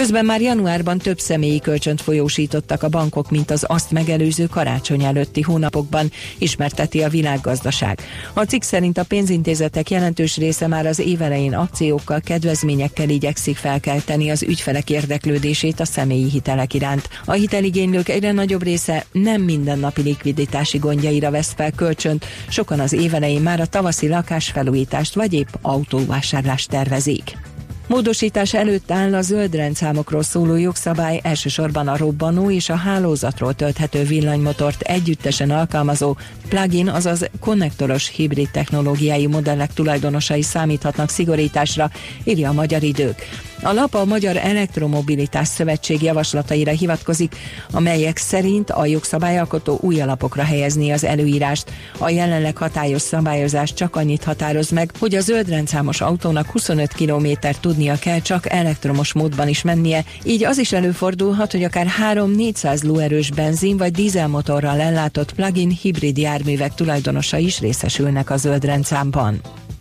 Közben 0.00 0.24
már 0.24 0.40
januárban 0.40 0.98
több 0.98 1.18
személyi 1.18 1.58
kölcsönt 1.58 2.00
folyósítottak 2.00 2.82
a 2.82 2.88
bankok, 2.88 3.30
mint 3.30 3.50
az 3.50 3.64
azt 3.68 3.90
megelőző 3.90 4.46
karácsony 4.46 5.04
előtti 5.04 5.40
hónapokban, 5.40 6.10
ismerteti 6.38 7.02
a 7.02 7.08
világgazdaság. 7.08 8.00
A 8.34 8.42
cikk 8.42 8.62
szerint 8.62 8.98
a 8.98 9.04
pénzintézetek 9.04 9.90
jelentős 9.90 10.36
része 10.36 10.66
már 10.66 10.86
az 10.86 10.98
évelején 10.98 11.54
akciókkal, 11.54 12.20
kedvezményekkel 12.20 13.08
igyekszik 13.08 13.56
felkelteni 13.56 14.30
az 14.30 14.42
ügyfelek 14.42 14.90
érdeklődését 14.90 15.80
a 15.80 15.84
személyi 15.84 16.30
hitelek 16.30 16.74
iránt. 16.74 17.08
A 17.24 17.32
hiteligénylők 17.32 18.08
egyre 18.08 18.32
nagyobb 18.32 18.62
része 18.62 19.04
nem 19.12 19.42
mindennapi 19.42 20.02
likviditási 20.02 20.78
gondjaira 20.78 21.30
vesz 21.30 21.52
fel 21.56 21.70
kölcsönt, 21.70 22.24
sokan 22.48 22.80
az 22.80 22.92
évelején 22.92 23.42
már 23.42 23.60
a 23.60 23.66
tavaszi 23.66 24.08
lakásfelújítást 24.08 25.14
vagy 25.14 25.32
épp 25.32 25.48
autóvásárlást 25.62 26.70
tervezik. 26.70 27.49
Módosítás 27.90 28.54
előtt 28.54 28.90
áll 28.90 29.14
a 29.14 29.22
zöld 29.22 29.54
rendszámokról 29.54 30.22
szóló 30.22 30.56
jogszabály 30.56 31.20
elsősorban 31.22 31.88
a 31.88 31.96
robbanó 31.96 32.50
és 32.50 32.68
a 32.68 32.74
hálózatról 32.74 33.54
tölthető 33.54 34.02
villanymotort 34.02 34.80
együttesen 34.80 35.50
alkalmazó 35.50 36.16
plugin, 36.48 36.88
azaz 36.88 37.28
konnektoros 37.40 38.08
hibrid 38.08 38.50
technológiái 38.50 39.26
modellek 39.26 39.72
tulajdonosai 39.72 40.42
számíthatnak 40.42 41.08
szigorításra, 41.08 41.90
írja 42.24 42.48
a 42.48 42.52
magyar 42.52 42.82
idők. 42.82 43.16
A 43.62 43.72
lap 43.72 43.94
a 43.94 44.04
Magyar 44.04 44.36
Elektromobilitás 44.36 45.48
Szövetség 45.48 46.02
javaslataira 46.02 46.70
hivatkozik, 46.70 47.36
amelyek 47.70 48.16
szerint 48.16 48.70
a 48.70 48.86
jogszabályalkotó 48.86 49.78
új 49.80 50.00
alapokra 50.00 50.42
helyezni 50.42 50.90
az 50.90 51.04
előírást. 51.04 51.72
A 51.98 52.10
jelenleg 52.10 52.56
hatályos 52.56 53.02
szabályozás 53.02 53.74
csak 53.74 53.96
annyit 53.96 54.24
határoz 54.24 54.70
meg, 54.70 54.90
hogy 54.98 55.14
a 55.14 55.20
zöld 55.20 55.62
autónak 55.98 56.50
25 56.50 56.92
km 56.92 57.26
tudnia 57.60 57.98
kell 57.98 58.20
csak 58.20 58.50
elektromos 58.50 59.12
módban 59.12 59.48
is 59.48 59.62
mennie, 59.62 60.04
így 60.24 60.44
az 60.44 60.58
is 60.58 60.72
előfordulhat, 60.72 61.52
hogy 61.52 61.64
akár 61.64 61.86
3-400 62.14 62.84
lóerős 62.84 63.30
benzin 63.30 63.76
vagy 63.76 63.92
dízelmotorral 63.92 64.80
ellátott 64.80 65.32
plug-in 65.32 65.70
hibrid 65.70 66.18
járművek 66.18 66.74
tulajdonosai 66.74 67.44
is 67.44 67.60
részesülnek 67.60 68.30
a 68.30 68.36
zöld. 68.36 68.58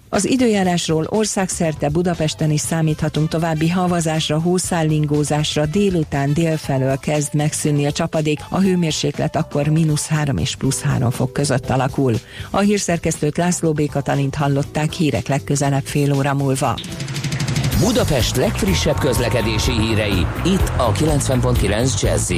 Az 0.09 0.25
időjárásról 0.25 1.05
országszerte 1.09 1.89
Budapesten 1.89 2.51
is 2.51 2.61
számíthatunk 2.61 3.29
további 3.29 3.69
havazásra, 3.69 4.41
hószállingózásra, 4.41 5.65
délután 5.65 6.33
délfelől 6.33 6.97
kezd 6.97 7.33
megszűnni 7.33 7.85
a 7.85 7.91
csapadék, 7.91 8.39
a 8.49 8.59
hőmérséklet 8.59 9.35
akkor 9.35 9.67
mínusz 9.67 10.07
3 10.07 10.37
és 10.37 10.55
plusz 10.55 10.81
3 10.81 11.09
fok 11.09 11.33
között 11.33 11.69
alakul. 11.69 12.13
A 12.49 12.59
hírszerkesztőt 12.59 13.37
László 13.37 13.73
B. 13.73 13.81
Hallották 14.35 14.91
hírek 14.91 15.27
legközelebb 15.27 15.85
fél 15.85 16.13
óra 16.13 16.33
múlva. 16.33 16.75
Budapest 17.79 18.35
legfrissebb 18.35 18.97
közlekedési 18.97 19.71
hírei, 19.71 20.25
itt 20.45 20.71
a 20.77 20.91
90.9 20.91 22.01
jazz 22.01 22.31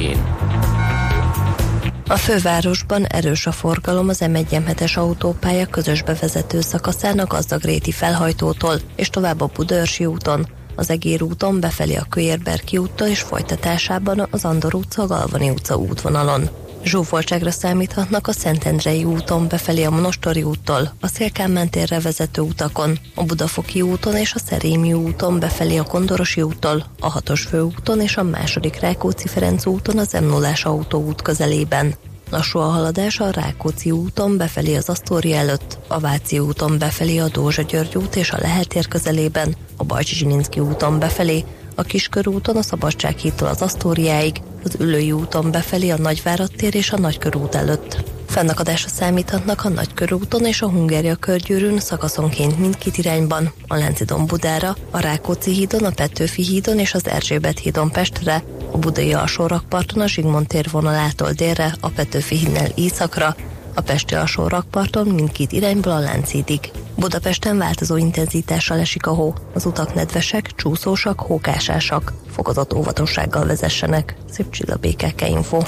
a 2.12 2.16
fővárosban 2.16 3.04
erős 3.04 3.46
a 3.46 3.52
forgalom 3.52 4.08
az 4.08 4.20
m 4.20 4.34
1 4.34 4.62
es 4.78 4.96
autópálya 4.96 5.66
közös 5.66 6.02
bevezető 6.02 6.60
szakaszának 6.60 7.32
Azdagréti 7.32 7.92
felhajtótól 7.92 8.80
és 8.96 9.08
tovább 9.08 9.40
a 9.40 9.50
Budörsi 9.54 10.06
úton, 10.06 10.46
az 10.76 10.90
Egér 10.90 11.22
úton 11.22 11.60
befelé 11.60 11.96
a 11.96 12.06
Köérberki 12.08 12.78
úttal 12.78 13.08
és 13.08 13.20
folytatásában 13.20 14.26
az 14.30 14.44
Andor 14.44 14.74
utca, 14.74 15.06
Galvani 15.06 15.50
utca 15.50 15.76
útvonalon. 15.76 16.48
Zsúfoltságra 16.84 17.50
számíthatnak 17.50 18.26
a 18.28 18.32
Szentendrei 18.32 19.04
úton 19.04 19.48
befelé 19.48 19.84
a 19.84 19.90
Monostori 19.90 20.42
úttól, 20.42 20.94
a 21.00 21.06
Szélkán 21.06 21.50
mentérre 21.50 22.00
vezető 22.00 22.42
utakon, 22.42 22.98
a 23.14 23.24
Budafoki 23.24 23.80
úton 23.80 24.16
és 24.16 24.34
a 24.34 24.38
Szerémi 24.38 24.92
úton 24.92 25.38
befelé 25.38 25.76
a 25.76 25.82
Kondorosi 25.82 26.42
úttól, 26.42 26.84
a 27.00 27.10
Hatos 27.10 27.42
főúton 27.42 28.00
és 28.00 28.16
a 28.16 28.22
második 28.22 28.80
Rákóczi-Ferenc 28.80 29.66
úton 29.66 29.98
az 29.98 30.12
m 30.12 30.24
0 30.24 30.52
autóút 30.62 31.22
közelében. 31.22 31.94
Lassú 32.30 32.58
a 32.58 32.68
haladás 32.68 33.20
a 33.20 33.30
Rákóczi 33.30 33.90
úton 33.90 34.36
befelé 34.36 34.76
az 34.76 34.88
Asztória 34.88 35.36
előtt, 35.36 35.78
a 35.86 35.98
Váci 35.98 36.38
úton 36.38 36.78
befelé 36.78 37.18
a 37.18 37.28
Dózsa 37.28 37.62
György 37.62 37.96
út 37.96 38.16
és 38.16 38.30
a 38.30 38.38
Lehetér 38.40 38.88
közelében, 38.88 39.56
a 39.76 39.84
Bajcsi 39.84 40.14
Zsininszki 40.14 40.60
úton 40.60 40.98
befelé, 40.98 41.44
a 41.74 41.82
Kiskörúton 41.82 42.56
a 42.56 42.62
Szabadsághídtól 42.62 43.48
az 43.48 43.62
Asztóriáig, 43.62 44.36
az 44.64 44.76
Ülői 44.78 45.12
úton 45.12 45.50
befelé 45.50 45.90
a 45.90 45.98
Nagyvárad 45.98 46.50
tér 46.56 46.74
és 46.74 46.90
a 46.90 46.98
Nagykörút 46.98 47.54
előtt. 47.54 48.10
Fennakadásra 48.28 48.88
számíthatnak 48.88 49.64
a 49.64 49.68
Nagykörúton 49.68 50.44
és 50.44 50.62
a 50.62 50.68
Hungária 50.68 51.14
körgyűrűn 51.14 51.78
szakaszonként 51.80 52.58
mindkét 52.58 52.98
irányban, 52.98 53.52
a 53.66 53.76
Láncidon 53.76 54.26
Budára, 54.26 54.76
a 54.90 55.00
Rákóczi 55.00 55.52
hídon, 55.52 55.84
a 55.84 55.90
Petőfi 55.90 56.42
hídon 56.42 56.78
és 56.78 56.94
az 56.94 57.06
Erzsébet 57.06 57.58
hídon 57.58 57.90
Pestre, 57.90 58.44
a 58.72 58.78
Budai 58.78 59.12
alsórakparton 59.12 60.00
a 60.00 60.06
Zsigmond 60.06 60.46
tér 60.46 60.68
vonalától 60.70 61.32
délre, 61.32 61.74
a 61.80 61.88
Petőfi 61.88 62.36
hídnál 62.36 62.68
északra, 62.74 63.36
a 63.74 63.80
Pesti 63.80 64.14
alsó 64.14 64.48
rakparton 64.48 65.06
mindkét 65.06 65.52
irányból 65.52 65.92
a 65.92 65.98
Lánchídig. 65.98 66.70
Budapesten 66.96 67.58
változó 67.58 67.96
intenzitással 67.96 68.78
esik 68.78 69.06
a 69.06 69.10
hó. 69.10 69.34
Az 69.54 69.66
utak 69.66 69.94
nedvesek, 69.94 70.50
csúszósak, 70.54 71.20
hókásásak. 71.20 72.12
Fokozott 72.30 72.74
óvatossággal 72.74 73.46
vezessenek. 73.46 74.16
Szép 74.30 74.50
csilla 74.50 74.76
BKK 74.76 75.28
Info. 75.28 75.58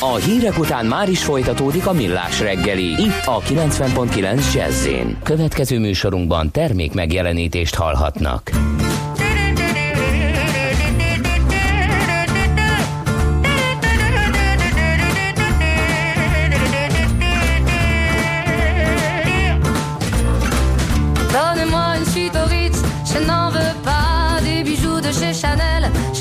A 0.00 0.14
hírek 0.14 0.58
után 0.58 0.86
már 0.86 1.08
is 1.08 1.24
folytatódik 1.24 1.86
a 1.86 1.92
millás 1.92 2.40
reggeli. 2.40 3.02
Itt 3.02 3.22
a 3.24 3.40
90.9 3.40 4.54
jazz 4.54 4.88
Következő 5.22 5.78
műsorunkban 5.78 6.50
termék 6.50 6.92
megjelenítést 6.92 7.74
hallhatnak. 7.74 8.50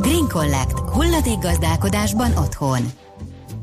Green 0.00 0.28
Collect. 0.28 0.78
Hulladékgazdálkodásban 0.78 2.36
otthon. 2.36 2.92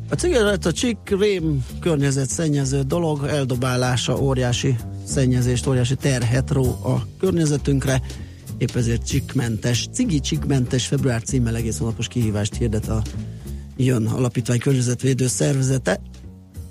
A 0.10 0.16
cigaretta 0.16 0.72
csik 0.72 0.98
rém 1.20 1.66
környezetszennyező 1.80 2.82
dolog 2.82 3.26
eldobálása 3.26 4.18
óriási 4.18 4.76
szennyezést, 5.06 5.68
óriási 5.68 5.96
terhet 5.96 6.52
ró 6.52 6.64
a 6.64 7.08
környezetünkre. 7.20 8.02
Épp 8.58 8.76
ezért 8.76 9.08
csikmentes, 9.08 9.88
cigi 9.94 10.20
csikmentes 10.20 10.88
február 10.88 11.22
címmel 11.22 11.56
egész 11.56 11.78
hónapos 11.78 12.08
kihívást 12.08 12.56
hirdet 12.56 12.88
a 12.88 13.02
Jön 13.78 14.08
Alapítvány 14.08 14.60
Környezetvédő 14.60 15.28
Szervezete. 15.28 16.02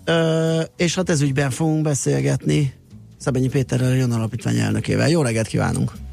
Ö, 0.04 0.60
és 0.76 0.94
hát 0.94 1.10
ez 1.10 1.20
ügyben 1.20 1.50
fogunk 1.50 1.82
beszélgetni 1.82 2.72
Szebenyi 3.18 3.48
Péterrel, 3.48 3.90
a 3.90 3.94
Jön 3.94 4.12
Alapítvány 4.12 4.58
elnökével. 4.58 5.08
Jó 5.08 5.22
reggelt 5.22 5.46
kívánunk! 5.46 6.05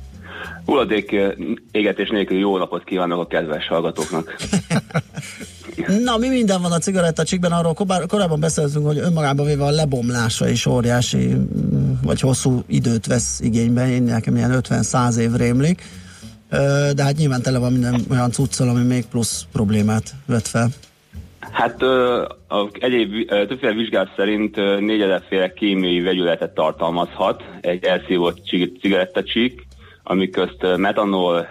Hulladék 0.65 1.11
eh, 1.11 1.31
égetés 1.71 2.09
nélkül 2.09 2.37
jó 2.37 2.57
napot 2.57 2.83
kívánok 2.83 3.19
a 3.19 3.27
kedves 3.27 3.67
hallgatóknak. 3.67 4.35
Na, 6.03 6.17
mi 6.17 6.27
minden 6.27 6.61
van 6.61 6.71
a 6.71 6.77
cigarettacsikben, 6.77 7.51
arról 7.51 7.73
korábban 8.07 8.39
beszéltünk, 8.39 8.85
hogy 8.85 8.97
önmagában 8.97 9.45
véve 9.45 9.63
a 9.63 9.69
lebomlása 9.69 10.49
is 10.49 10.65
óriási, 10.65 11.27
mm, 11.27 11.91
vagy 12.03 12.19
hosszú 12.19 12.63
időt 12.67 13.07
vesz 13.07 13.39
igénybe, 13.39 13.89
én 13.89 14.03
nekem 14.03 14.35
ilyen 14.35 14.61
50-100 14.61 15.17
év 15.17 15.31
rémlik, 15.35 15.81
de 16.93 17.03
hát 17.03 17.17
nyilván 17.17 17.41
tele 17.41 17.57
van 17.57 17.71
minden 17.71 18.01
olyan 18.11 18.31
cuccal, 18.31 18.69
ami 18.69 18.83
még 18.83 19.05
plusz 19.05 19.45
problémát 19.51 20.03
vet 20.25 20.47
fel. 20.47 20.69
Hát 21.51 21.81
a 22.47 22.69
egyéb 22.79 23.27
többféle 23.27 23.73
vizsgálat 23.73 24.13
szerint 24.15 24.57
ö, 24.57 24.79
négyezerféle 24.79 25.53
kémiai 25.53 26.01
vegyületet 26.01 26.53
tartalmazhat 26.53 27.43
egy 27.61 27.83
elszívott 27.83 28.45
cig- 28.45 28.79
cigarettacsík, 28.79 29.67
ami 30.03 30.29
közt 30.29 30.57
ö, 30.59 30.75
metanol, 30.75 31.47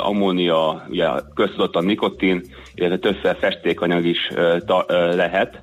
ammónia, 0.00 0.86
ugye 0.88 1.06
köztudott 1.34 1.74
a 1.74 1.80
nikotin, 1.80 2.42
illetve 2.74 2.98
többféle 2.98 3.34
festékanyag 3.34 4.04
is 4.04 4.18
lehet, 5.14 5.62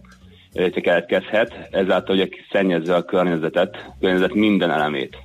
illetve 0.53 0.81
keletkezhet, 0.81 1.67
ezáltal 1.71 2.15
ugye 2.15 2.27
szennyezze 2.51 2.95
a 2.95 3.03
környezetet, 3.03 3.75
a 3.75 3.95
környezet 3.99 4.33
minden 4.33 4.71
elemét. 4.71 5.17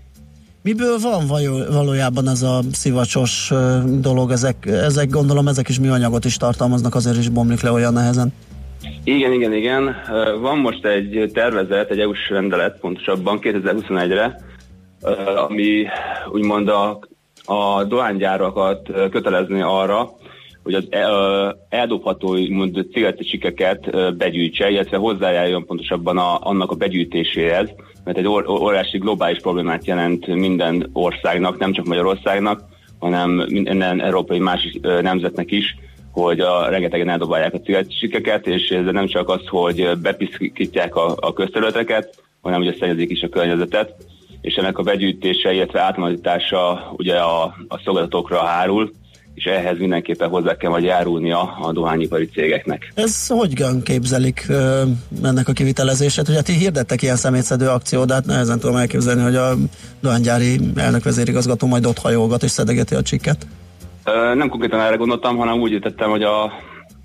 Miből 0.63 0.99
van 0.99 1.27
valójában 1.71 2.29
ez 2.29 2.43
a 2.43 2.61
szivacsos 2.73 3.53
dolog? 3.85 4.31
Ezek, 4.31 4.67
ezek 4.67 5.11
gondolom, 5.11 5.49
ezek 5.49 5.69
is 5.69 5.81
műanyagot 5.81 6.25
is 6.25 6.37
tartalmaznak, 6.37 6.95
azért 6.95 7.17
is 7.17 7.29
bomlik 7.29 7.61
le 7.61 7.71
olyan 7.71 7.93
nehezen. 7.93 8.33
Igen, 9.05 9.33
igen, 9.33 9.53
igen. 9.53 9.97
Van 10.41 10.59
most 10.59 10.85
egy 10.85 11.31
tervezet, 11.35 11.91
egy 11.91 12.01
EU-s 12.01 12.29
rendelet, 12.29 12.79
pontosabban 12.81 13.39
2021-re, 13.43 14.25
ö, 14.25 14.50
ami 15.49 15.87
úgymond 16.33 16.69
a, 16.69 16.99
a 17.45 17.85
dohánygyárakat 17.85 18.91
kötelezni 19.11 19.61
arra, 19.61 20.11
hogy 20.63 20.75
az 20.75 20.89
eldobható 21.69 22.29
úgymond 22.29 22.87
cigarettacsikeket 22.93 23.87
ö, 23.91 24.11
begyűjtse, 24.11 24.71
illetve 24.71 24.97
hozzájárjon 24.97 25.67
pontosabban 25.67 26.19
a, 26.19 26.39
annak 26.41 26.71
a 26.71 26.75
begyűjtéséhez, 26.75 27.69
mert 28.05 28.19
egy 28.19 28.27
óriási 28.49 28.99
globális 28.99 29.39
problémát 29.39 29.87
jelent 29.87 30.27
minden 30.27 30.91
országnak, 30.93 31.59
nem 31.59 31.73
csak 31.73 31.85
Magyarországnak, 31.85 32.63
hanem 32.99 33.31
minden 33.49 34.01
európai 34.01 34.39
másik 34.39 34.81
nemzetnek 34.81 35.51
is, 35.51 35.77
hogy 36.13 36.41
a 36.41 36.69
rengetegen 36.69 37.09
eldobálják 37.09 37.55
a 37.55 37.61
cigarettacsikeket, 37.61 38.47
és 38.47 38.69
ez 38.69 38.85
nem 38.85 39.07
csak 39.07 39.29
az, 39.29 39.47
hogy 39.47 39.91
bepiszkítják 40.03 40.97
a, 40.97 41.17
a 41.21 41.33
közterületeket, 41.33 42.23
hanem 42.41 42.61
ugye 42.61 42.75
szennyezik 42.79 43.11
is 43.11 43.23
a 43.23 43.29
környezetet, 43.29 43.95
és 44.41 44.55
ennek 44.55 44.79
a 44.79 44.83
begyűjtése, 44.83 45.53
illetve 45.53 45.81
átmanítása 45.81 46.93
ugye 46.97 47.17
a, 47.17 47.43
a 47.69 47.81
szolgáltatókra 47.85 48.45
hárul, 48.45 48.91
és 49.35 49.45
ehhez 49.45 49.79
mindenképpen 49.79 50.29
hozzá 50.29 50.57
kell 50.57 50.71
majd 50.71 50.85
járulnia 50.85 51.57
a 51.61 51.73
dohányipari 51.73 52.27
cégeknek. 52.27 52.93
Ez 52.95 53.27
hogyan 53.27 53.83
képzelik 53.83 54.47
ö, 54.49 54.83
ennek 55.23 55.49
a 55.49 55.53
kivitelezését? 55.53 56.29
Ugye 56.29 56.43
ti 56.43 56.53
hirdettek 56.53 57.03
ilyen 57.03 57.17
szemétszedő 57.17 57.69
akciót, 57.69 58.07
de 58.07 58.15
hát 58.15 58.27
nehezen 58.27 58.59
tudom 58.59 58.77
elképzelni, 58.77 59.23
hogy 59.23 59.37
a 59.37 59.55
dohánygyári 60.01 60.61
elnök 60.77 61.05
vezérigazgató 61.05 61.67
majd 61.67 61.87
ott 61.87 61.99
hajolgat 61.99 62.43
és 62.43 62.51
szedegeti 62.51 62.95
a 62.95 63.03
csikket. 63.03 63.47
Ö, 64.05 64.35
Nem 64.35 64.49
konkrétan 64.49 64.81
erre 64.81 64.97
gondoltam, 64.97 65.37
hanem 65.37 65.61
úgy 65.61 65.73
értettem, 65.73 66.11
hogy 66.11 66.23
a, 66.23 66.53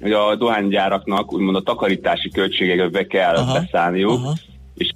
hogy 0.02 0.12
a 0.12 0.36
dohánygyáraknak 0.36 1.34
úgymond 1.34 1.56
a 1.56 1.62
takarítási 1.62 2.30
költségekbe 2.30 2.88
be 2.88 3.06
kell 3.08 3.36
aha, 3.36 3.60
beszállniuk, 3.60 4.12
aha. 4.12 4.34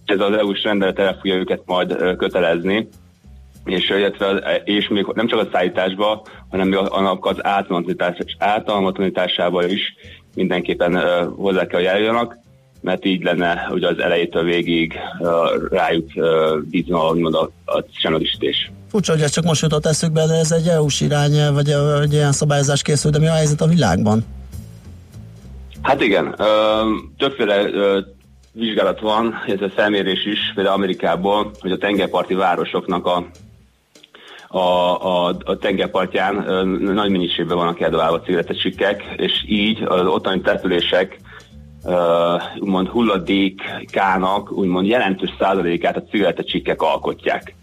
Ez 0.10 0.20
az 0.20 0.38
EU-s 0.38 0.64
rendelet 0.64 1.00
el 1.00 1.14
fogja 1.14 1.36
őket 1.36 1.62
majd 1.66 2.16
kötelezni, 2.18 2.88
és, 3.66 3.90
illetve, 3.90 4.62
és 4.64 4.88
még 4.88 5.06
nem 5.14 5.28
csak 5.28 5.40
a 5.40 5.48
szállításba, 5.52 6.26
hanem 6.50 6.68
még 6.68 6.78
annak 6.78 7.26
az 7.26 7.46
általánosításával 8.38 9.64
is 9.64 9.96
mindenképpen 10.36 11.00
hozzá 11.36 11.66
kell, 11.66 11.80
hogy 11.80 11.84
járjanak. 11.84 12.38
mert 12.82 13.06
így 13.06 13.24
lenne 13.24 13.68
ugye 13.72 13.88
az 13.88 14.00
elejétől 14.00 14.44
végig 14.44 14.94
rájuk 15.70 16.10
bízna 16.70 17.10
úgymond 17.10 17.36
a, 17.36 17.52
a 17.66 17.84
semlegesítés. 17.92 18.72
Furcsa, 18.90 19.12
hogy 19.12 19.22
ez 19.22 19.32
csak 19.32 19.44
most 19.44 19.62
jutott 19.62 19.86
eszükbe, 19.86 20.26
de 20.26 20.34
ez 20.34 20.52
egy 20.52 20.68
EU-s 20.68 21.02
irány, 21.02 21.54
vagy 21.54 21.70
egy 22.02 22.14
ilyen 22.14 22.32
szabályozás 22.32 22.82
készül, 22.82 23.12
de 23.12 23.20
mi 23.20 23.28
a 23.28 23.34
helyzet 23.34 23.62
a 23.62 23.68
világban? 23.68 24.26
Hát 25.82 26.02
igen, 26.02 26.36
többféle 27.18 27.70
vizsgálat 28.60 29.00
van, 29.00 29.44
ez 29.48 29.62
a 29.62 29.70
felmérés 29.70 30.26
is, 30.26 30.52
például 30.56 30.76
Amerikából, 30.76 31.52
hogy 31.60 31.72
a 31.72 31.78
tengerparti 31.78 32.34
városoknak 32.34 33.06
a, 33.06 33.26
a, 34.48 34.60
a, 35.28 35.36
a 35.44 35.58
tengerpartján 35.58 36.36
nagy 36.80 37.10
mennyiségben 37.10 37.58
vannak 37.58 37.80
eldobálva 37.80 38.22
cigarettacsikkek, 38.22 39.04
és 39.18 39.44
így 39.48 39.84
az 39.84 40.08
ottani 40.08 40.42
települések 40.42 41.20
uh, 41.84 41.94
úgymond 42.60 42.88
hulladékának 42.88 44.52
úgymond 44.52 44.88
jelentős 44.88 45.34
százalékát 45.40 45.98
a 45.98 46.04
cigarettacsikkek 46.04 46.82
alkotják. 46.82 47.56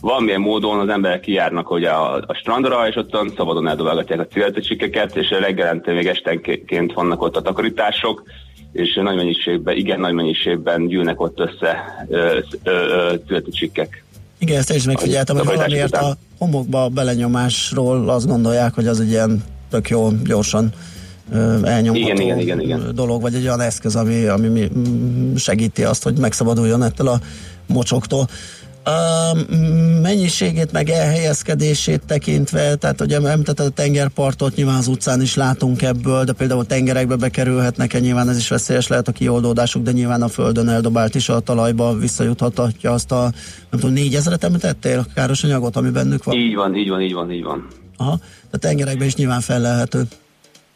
Valamilyen 0.00 0.40
módon 0.40 0.78
az 0.78 0.88
emberek 0.88 1.20
kijárnak 1.20 1.70
ugye 1.70 1.90
a, 1.90 2.14
a 2.14 2.34
strandra, 2.34 2.88
és 2.88 2.96
ottan 2.96 3.32
szabadon 3.36 3.68
eldobálgatják 3.68 4.20
a 4.20 4.26
cigarettacsikkeket, 4.26 5.16
és 5.16 5.30
reggelente 5.30 5.92
még 5.92 6.06
estenként 6.06 6.92
vannak 6.92 7.22
ott 7.22 7.36
a 7.36 7.42
takarítások, 7.42 8.22
és 8.72 9.00
nagy 9.02 9.16
mennyiségben, 9.16 9.76
igen 9.76 10.00
nagy 10.00 10.12
mennyiségben 10.12 10.86
gyűlnek 10.86 11.20
ott 11.20 11.38
össze 11.40 12.06
cigarettacsikkek. 12.50 14.04
Igen, 14.38 14.58
ezt 14.58 14.70
én 14.70 14.76
is 14.76 14.84
megfigyeltem, 14.84 15.36
hogy 15.36 15.46
valamiért 15.46 15.96
a 15.96 16.16
homokba 16.38 16.88
belenyomásról 16.88 18.08
azt 18.08 18.26
gondolják, 18.26 18.74
hogy 18.74 18.86
az 18.86 19.00
egy 19.00 19.08
ilyen 19.08 19.44
tök 19.70 19.88
jó, 19.88 20.08
gyorsan 20.24 20.72
elnyomható 21.62 22.06
igen, 22.06 22.20
igen, 22.20 22.38
igen, 22.38 22.60
igen. 22.60 22.90
dolog, 22.94 23.20
vagy 23.20 23.34
egy 23.34 23.44
olyan 23.44 23.60
eszköz, 23.60 23.96
ami, 23.96 24.24
ami 24.24 24.70
segíti 25.36 25.84
azt, 25.84 26.02
hogy 26.02 26.18
megszabaduljon 26.18 26.82
ettől 26.82 27.08
a 27.08 27.20
mocsoktól. 27.66 28.28
A 28.84 29.36
mennyiségét, 30.02 30.72
meg 30.72 30.88
elhelyezkedését 30.88 32.02
tekintve, 32.06 32.74
tehát 32.74 33.00
ugye 33.00 33.16
említetted 33.16 33.66
a 33.66 33.70
tengerpartot, 33.70 34.54
nyilván 34.54 34.76
az 34.76 34.86
utcán 34.86 35.20
is 35.20 35.34
látunk 35.34 35.82
ebből, 35.82 36.24
de 36.24 36.32
például 36.32 36.66
tengerekbe 36.66 37.16
bekerülhetnek-e, 37.16 37.98
nyilván 37.98 38.28
ez 38.28 38.36
is 38.36 38.48
veszélyes 38.48 38.86
lehet 38.86 39.08
a 39.08 39.12
kioldódásuk, 39.12 39.82
de 39.82 39.92
nyilván 39.92 40.22
a 40.22 40.28
földön 40.28 40.68
eldobált 40.68 41.14
is 41.14 41.28
a 41.28 41.40
talajba 41.40 41.94
visszajuthatja 41.94 42.92
azt 42.92 43.12
a, 43.12 43.22
nem 43.70 43.80
tudom, 43.80 43.92
négyezeret 43.92 44.44
említettél, 44.44 44.98
a 44.98 45.06
káros 45.14 45.44
anyagot, 45.44 45.76
ami 45.76 45.90
bennük 45.90 46.24
van? 46.24 46.36
Így 46.36 46.54
van, 46.54 46.76
így 46.76 46.88
van, 46.88 47.00
így 47.00 47.12
van, 47.12 47.30
így 47.30 47.42
van. 47.42 47.66
Aha, 47.96 48.18
de 48.50 48.58
tengerekben 48.58 49.06
is 49.06 49.14
nyilván 49.14 49.40
felelhető. 49.40 50.02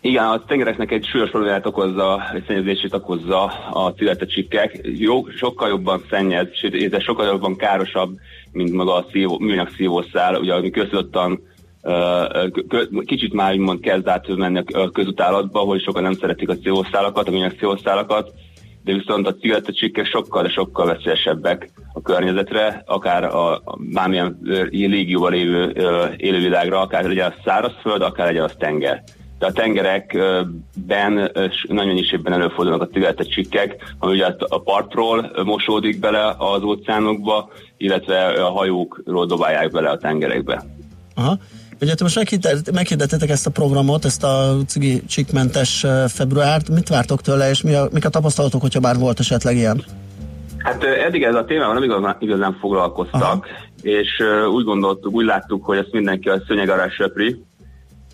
Igen, 0.06 0.24
a 0.24 0.44
tengereknek 0.44 0.90
egy 0.90 1.06
súlyos 1.06 1.30
problémát 1.30 1.66
okozza, 1.66 2.30
egy 2.34 2.44
szennyezését 2.46 2.94
okozza 2.94 3.44
a 3.72 3.92
cigarettacsikkek. 3.92 4.80
Jó, 4.82 5.28
sokkal 5.28 5.68
jobban 5.68 6.02
szennyez, 6.10 6.46
sőt, 6.52 6.94
ez 6.94 7.02
sokkal 7.02 7.26
jobban 7.26 7.56
károsabb, 7.56 8.10
mint 8.52 8.72
maga 8.72 8.94
a 8.94 9.06
szívó, 9.12 9.38
műanyag 9.38 9.68
szívószál, 9.76 10.40
ugye 10.40 10.54
ami 10.54 10.70
uh, 11.82 13.04
kicsit 13.04 13.32
már 13.32 13.52
úgymond 13.52 13.80
kezd 13.80 14.08
átmenni 14.08 14.62
a 14.72 14.90
közutálatba, 14.90 15.58
hogy 15.58 15.82
sokan 15.82 16.02
nem 16.02 16.12
szeretik 16.12 16.48
a 16.48 16.56
szívószálakat, 16.62 17.28
a 17.28 17.30
műanyag 17.30 17.54
szívószálakat, 17.58 18.32
de 18.84 18.92
viszont 18.92 19.26
a 19.26 19.34
cigarettacsikkek 19.34 20.06
sokkal, 20.06 20.42
de 20.42 20.48
sokkal 20.48 20.86
veszélyesebbek 20.86 21.70
a 21.92 22.02
környezetre, 22.02 22.82
akár 22.86 23.24
a, 23.24 23.52
a 23.52 23.78
bármilyen 23.92 24.38
légióval 24.70 25.30
lévő 25.30 25.72
élővilágra, 26.16 26.80
akár 26.80 27.04
legyen 27.04 27.30
a 27.30 27.42
szárazföld, 27.44 28.02
akár 28.02 28.26
legyen 28.26 28.44
az 28.44 28.54
tenger 28.58 29.02
de 29.38 29.46
a 29.46 29.52
tengerekben 29.52 31.30
nagy 31.68 31.86
mennyiségben 31.86 32.32
előfordulnak 32.32 32.82
a 32.82 32.88
cigarettacsikkek, 32.88 33.94
ami 33.98 34.12
ugye 34.12 34.26
a 34.38 34.60
partról 34.60 35.30
mosódik 35.44 36.00
bele 36.00 36.34
az 36.38 36.62
óceánokba, 36.62 37.50
illetve 37.76 38.26
a 38.26 38.50
hajókról 38.50 39.26
dobálják 39.26 39.70
bele 39.70 39.90
a 39.90 39.98
tengerekbe. 39.98 40.64
Aha. 41.14 41.38
Ugye 41.80 41.94
te 41.94 42.02
most 42.02 42.72
meghirdettetek 42.72 43.28
ezt 43.28 43.46
a 43.46 43.50
programot, 43.50 44.04
ezt 44.04 44.24
a 44.24 44.56
cigi 44.66 45.04
csikmentes 45.06 45.86
februárt, 46.08 46.68
mit 46.68 46.88
vártok 46.88 47.20
tőle, 47.20 47.50
és 47.50 47.62
mi 47.62 47.74
a, 47.74 47.88
mik 47.92 48.04
a 48.04 48.08
tapasztalatok, 48.08 48.60
hogyha 48.60 48.80
bár 48.80 48.98
volt 48.98 49.20
esetleg 49.20 49.56
ilyen? 49.56 49.84
Hát 50.58 50.84
eddig 50.84 51.22
ez 51.22 51.34
a 51.34 51.44
témával 51.44 51.74
nem 51.74 51.82
igazán, 51.82 52.16
igazán 52.18 52.56
foglalkoztak, 52.60 53.22
Aha. 53.22 53.44
és 53.82 54.22
úgy 54.52 54.64
gondoltuk, 54.64 55.14
úgy 55.14 55.24
láttuk, 55.24 55.64
hogy 55.64 55.78
ezt 55.78 55.92
mindenki 55.92 56.28
a 56.28 56.42
szőnyeg 56.46 56.68
alá 56.68 56.88
söpri, 56.88 57.44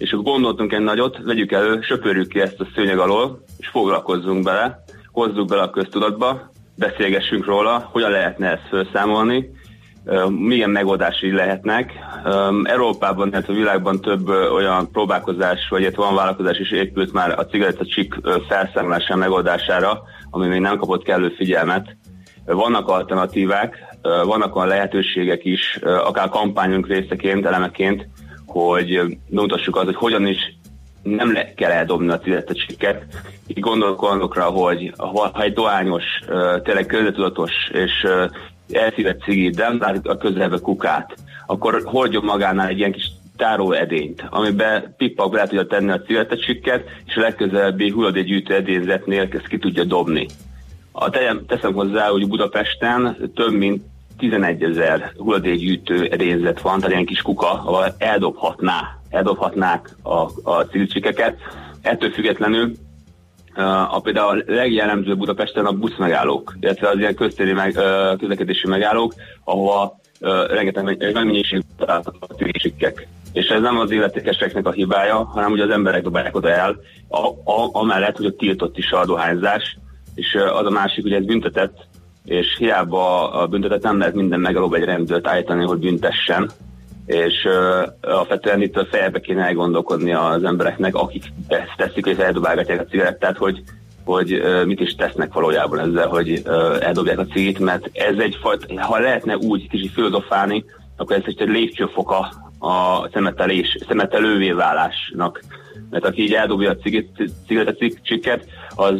és 0.03 0.13
akkor 0.13 0.25
gondoltunk 0.25 0.73
egy 0.73 0.81
nagyot, 0.81 1.19
vegyük 1.25 1.53
elő, 1.53 1.81
söpörjük 1.81 2.29
ki 2.29 2.41
ezt 2.41 2.61
a 2.61 2.67
szőnyeg 2.75 2.99
alól, 2.99 3.45
és 3.59 3.69
foglalkozzunk 3.69 4.43
bele, 4.43 4.85
hozzuk 5.13 5.49
bele 5.49 5.63
a 5.63 5.71
köztudatba, 5.71 6.51
beszélgessünk 6.75 7.45
róla, 7.45 7.89
hogyan 7.93 8.11
lehetne 8.11 8.51
ezt 8.51 8.69
felszámolni, 8.71 9.51
milyen 10.29 10.71
megoldásai 10.71 11.33
lehetnek. 11.33 11.93
Európában, 12.63 13.29
illetve 13.29 13.53
a 13.53 13.57
világban 13.57 14.01
több 14.01 14.29
olyan 14.29 14.91
próbálkozás, 14.91 15.69
vagy 15.69 15.95
van 15.95 16.15
vállalkozás 16.15 16.59
is 16.59 16.71
épült 16.71 17.13
már 17.13 17.39
a 17.39 17.47
cigarettacsik 17.47 18.15
felszámolása 18.49 19.17
megoldására, 19.17 20.03
ami 20.31 20.47
még 20.47 20.61
nem 20.61 20.77
kapott 20.77 21.03
kellő 21.03 21.29
figyelmet. 21.37 21.97
Vannak 22.45 22.89
alternatívák, 22.89 23.79
vannak 24.03 24.57
olyan 24.57 24.69
lehetőségek 24.69 25.45
is, 25.45 25.79
akár 25.83 26.29
kampányunk 26.29 26.87
részeként, 26.87 27.47
elemeként, 27.47 28.09
hogy 28.53 29.19
bemutassuk 29.29 29.77
az, 29.77 29.85
hogy 29.85 29.95
hogyan 29.95 30.27
is 30.27 30.39
nem 31.03 31.33
le 31.33 31.55
kell 31.55 31.71
eldobni 31.71 32.09
a 32.09 32.19
cigarettacsikket. 32.19 33.05
Így 33.47 33.61
gondolok 33.61 34.03
olyanokra, 34.03 34.45
hogy 34.45 34.93
ha 34.97 35.43
egy 35.43 35.53
dohányos, 35.53 36.05
tényleg 36.63 36.87
közvetudatos 36.87 37.53
és 37.73 38.07
elszívett 38.71 39.23
cigit, 39.23 39.57
de 39.57 39.69
nem 39.69 40.01
a 40.03 40.17
közelbe 40.17 40.59
kukát, 40.59 41.15
akkor 41.47 41.83
hordjon 41.85 42.25
magánál 42.25 42.69
egy 42.69 42.79
ilyen 42.79 42.93
kis 42.93 43.11
táróedényt, 43.37 44.25
amiben 44.31 44.95
pippak 44.97 45.31
bele 45.31 45.47
tudja 45.47 45.67
tenni 45.67 45.91
a 45.91 46.01
cigarettacsikket, 46.01 46.89
és 47.07 47.17
a 47.17 47.21
legközelebbi 47.21 47.91
hulladékgyűjtő 47.91 48.55
edényzetnél 48.55 49.29
ezt 49.31 49.47
ki 49.47 49.59
tudja 49.59 49.85
dobni. 49.85 50.27
A 50.93 51.11
teszem 51.47 51.73
hozzá, 51.73 52.09
hogy 52.09 52.29
Budapesten 52.29 53.31
több 53.35 53.53
mint 53.53 53.83
11 54.19 54.63
ezer 54.63 55.13
hulladékgyűjtő 55.17 56.09
edényzet 56.11 56.61
van, 56.61 56.77
tehát 56.77 56.93
ilyen 56.93 57.07
kis 57.07 57.23
kuka, 57.23 57.51
ahol 57.51 57.95
eldobhatná, 57.99 58.99
eldobhatnák 59.11 59.91
a, 60.03 60.51
a 60.51 60.67
civilcsikeket. 60.71 61.39
Ettől 61.83 62.11
függetlenül 62.11 62.73
a 63.91 64.01
például 64.01 64.41
a 64.41 64.43
legjellemzőbb 64.47 65.19
Budapesten 65.19 65.67
a 65.67 65.73
buszmegállók, 65.73 66.57
illetve 66.61 66.89
az 66.89 66.99
ilyen 66.99 67.15
köztéri 67.15 67.53
meg, 67.53 67.73
közlekedési 68.19 68.67
megállók, 68.67 69.15
ahova 69.45 70.01
rengeteg 70.49 71.13
mennyiség 71.13 71.63
található 71.79 72.19
a 72.21 72.35
civilcsikek. 72.35 73.07
És 73.33 73.47
ez 73.47 73.61
nem 73.61 73.79
az 73.79 73.91
illetékeseknek 73.91 74.67
a 74.67 74.71
hibája, 74.71 75.25
hanem 75.25 75.53
ugye 75.53 75.63
az 75.63 75.71
emberek 75.71 76.03
dobálják 76.03 76.37
oda 76.37 76.51
el, 76.51 76.77
a, 77.09 77.27
a, 77.29 77.69
amellett, 77.73 78.17
hogy 78.17 78.27
a 78.27 78.37
tiltott 78.37 78.79
is 78.79 78.91
a 78.91 79.07
dohányzás, 79.07 79.79
és 80.15 80.35
az 80.35 80.67
a 80.67 80.71
másik, 80.71 81.03
hogy 81.03 81.13
ez 81.13 81.25
büntetett, 81.25 81.87
és 82.25 82.57
hiába 82.59 83.31
a 83.31 83.47
büntetet 83.47 83.83
nem 83.83 83.99
lehet 83.99 84.15
minden 84.15 84.41
megalóbb 84.41 84.75
egy 84.75 84.85
rendőrt 84.85 85.27
állítani, 85.27 85.65
hogy 85.65 85.79
büntessen, 85.79 86.51
és 87.07 87.45
uh, 87.45 87.89
alapvetően 88.01 88.63
itt 88.63 88.77
a 88.77 88.87
fejbe 88.91 89.21
kéne 89.21 89.45
elgondolkodni 89.45 90.13
az 90.13 90.45
embereknek, 90.45 90.95
akik 90.95 91.25
ezt 91.49 91.75
teszik, 91.77 92.07
hogy 92.07 92.21
eldobálgatják 92.21 92.81
a 92.81 92.85
cigarettát, 92.85 93.37
hogy, 93.37 93.63
hogy 94.05 94.33
uh, 94.33 94.65
mit 94.65 94.81
is 94.81 94.95
tesznek 94.95 95.33
valójában 95.33 95.79
ezzel, 95.79 96.09
hogy 96.09 96.43
uh, 96.45 96.77
eldobják 96.81 97.19
a 97.19 97.27
cigit, 97.27 97.59
mert 97.59 97.91
ez 97.93 98.19
egyfajta, 98.19 98.83
ha 98.83 98.99
lehetne 98.99 99.37
úgy 99.37 99.69
kicsit 99.69 99.93
filozofálni, 99.93 100.65
akkor 100.97 101.17
ez 101.17 101.23
egy 101.27 101.49
lépcsőfoka 101.49 102.29
a 102.59 103.09
szemetelés, 103.13 103.79
szemetelővé 103.89 104.51
válásnak. 104.51 105.43
Mert 105.91 106.05
aki 106.05 106.23
így 106.23 106.33
eldobja 106.33 106.71
a 106.71 106.77
cigarettacsikket, 107.47 108.45
az 108.75 108.95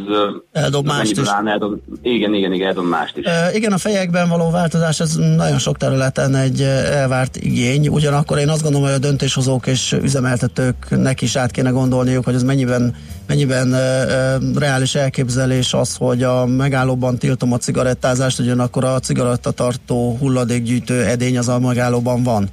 eldob 0.51 0.85
mást 0.85 1.11
is. 1.11 1.27
Eldob, 1.45 1.79
igen, 2.01 2.33
igen, 2.33 2.53
igen, 2.53 2.67
eldob 2.67 2.85
mást 2.85 3.17
is. 3.17 3.25
E, 3.25 3.49
igen, 3.53 3.71
a 3.71 3.77
fejekben 3.77 4.29
való 4.29 4.49
változás 4.49 4.99
ez 4.99 5.15
nagyon 5.15 5.57
sok 5.57 5.77
területen 5.77 6.35
egy 6.35 6.61
elvárt 6.91 7.35
igény, 7.35 7.87
ugyanakkor 7.87 8.37
én 8.37 8.49
azt 8.49 8.61
gondolom, 8.61 8.87
hogy 8.87 8.95
a 8.95 8.99
döntéshozók 8.99 9.67
és 9.67 9.95
üzemeltetőknek 10.01 11.21
is 11.21 11.35
át 11.35 11.51
kéne 11.51 11.69
gondolniuk, 11.69 12.25
hogy 12.25 12.35
ez 12.35 12.43
mennyiben, 12.43 12.95
mennyiben 13.27 13.73
e, 13.73 13.77
e, 13.77 14.37
reális 14.55 14.95
elképzelés 14.95 15.73
az, 15.73 15.95
hogy 15.95 16.23
a 16.23 16.45
megállóban 16.45 17.17
tiltom 17.17 17.53
a 17.53 17.57
cigarettázást, 17.57 18.39
ugyanakkor 18.39 18.83
a 18.83 18.99
cigarettatartó 18.99 20.17
hulladékgyűjtő 20.19 21.03
edény 21.03 21.37
az 21.37 21.47
a 21.47 21.59
megállóban 21.59 22.23
van. 22.23 22.49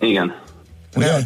Igen. 0.00 0.46
Ugye? 0.96 1.18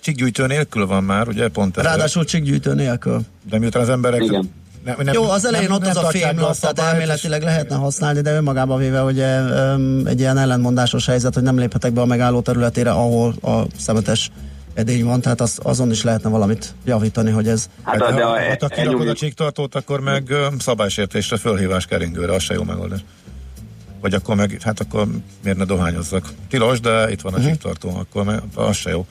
Csiggyújtő 0.00 0.46
nélkül 0.46 0.86
van 0.86 1.04
már, 1.04 1.28
ugye? 1.28 1.48
Pont 1.48 1.76
ez 1.76 1.84
Ráadásul 1.84 2.24
csiggyújtő 2.24 2.74
nélkül. 2.74 3.20
De 3.50 3.58
miután 3.58 3.82
az 3.82 3.88
emberek... 3.88 4.22
Igen. 4.22 4.52
Nem, 4.84 4.96
nem, 5.02 5.14
Jó, 5.14 5.30
az 5.30 5.44
elején 5.44 5.68
nem, 5.68 5.76
ott 5.76 5.82
nem 5.82 5.90
az 5.90 5.96
a 5.96 6.08
fémlap, 6.08 6.56
tehát 6.56 6.78
elméletileg 6.78 7.42
lehetne 7.42 7.76
használni, 7.76 8.20
de 8.20 8.34
önmagában 8.34 8.78
véve 8.78 9.02
um, 9.02 10.06
egy 10.06 10.20
ilyen 10.20 10.38
ellentmondásos 10.38 11.06
helyzet, 11.06 11.34
hogy 11.34 11.42
nem 11.42 11.58
léphetek 11.58 11.92
be 11.92 12.00
a 12.00 12.04
megálló 12.04 12.40
területére, 12.40 12.90
ahol 12.90 13.34
a 13.42 13.66
szemetes 13.78 14.30
edény 14.74 15.04
van, 15.04 15.20
tehát 15.20 15.40
az, 15.40 15.58
azon 15.62 15.90
is 15.90 16.02
lehetne 16.02 16.30
valamit 16.30 16.74
javítani, 16.84 17.30
hogy 17.30 17.48
ez... 17.48 17.68
Hát, 17.82 18.02
Hát, 18.02 18.14
de 18.14 18.22
ha, 18.22 18.30
a, 18.30 18.38
hát, 18.38 18.62
ha 18.62 18.68
kirakod 18.68 19.08
a 19.08 19.14
csíktartót, 19.14 19.74
akkor 19.74 20.00
meg 20.00 20.32
szabálysértésre 20.58 21.36
fölhívás 21.36 21.86
keringőre, 21.86 22.34
az 22.34 22.42
se 22.42 22.54
jó 22.54 22.62
megoldás. 22.62 23.00
Vagy 24.00 24.14
akkor 24.14 24.36
meg, 24.36 24.56
hát 24.62 24.80
akkor 24.80 25.06
miért 25.44 25.58
ne 25.58 25.64
dohányozzak? 25.64 26.24
Tilos, 26.48 26.80
de 26.80 27.10
itt 27.10 27.20
van 27.20 27.32
a 27.32 27.36
Mhm. 27.36 27.46
uh-huh. 27.46 27.60
csíktartó, 27.60 27.98
akkor 27.98 28.24
meg, 28.24 28.40
az 28.54 28.76
se 28.76 28.90
jó. 28.90 29.06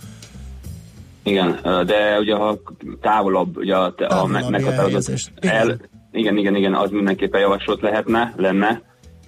Igen, 1.23 1.59
de 1.85 2.19
ugye 2.19 2.35
ha 2.35 2.59
távolabb, 3.01 3.57
ugye 3.57 3.75
a, 3.75 3.93
a 3.97 4.25
me- 4.25 4.49
meghatározott 4.49 5.31
el, 5.39 5.79
igen, 6.11 6.37
igen, 6.37 6.55
igen, 6.55 6.73
az 6.75 6.89
mindenképpen 6.89 7.41
javasolt 7.41 7.81
lehetne, 7.81 8.33
lenne, 8.37 8.81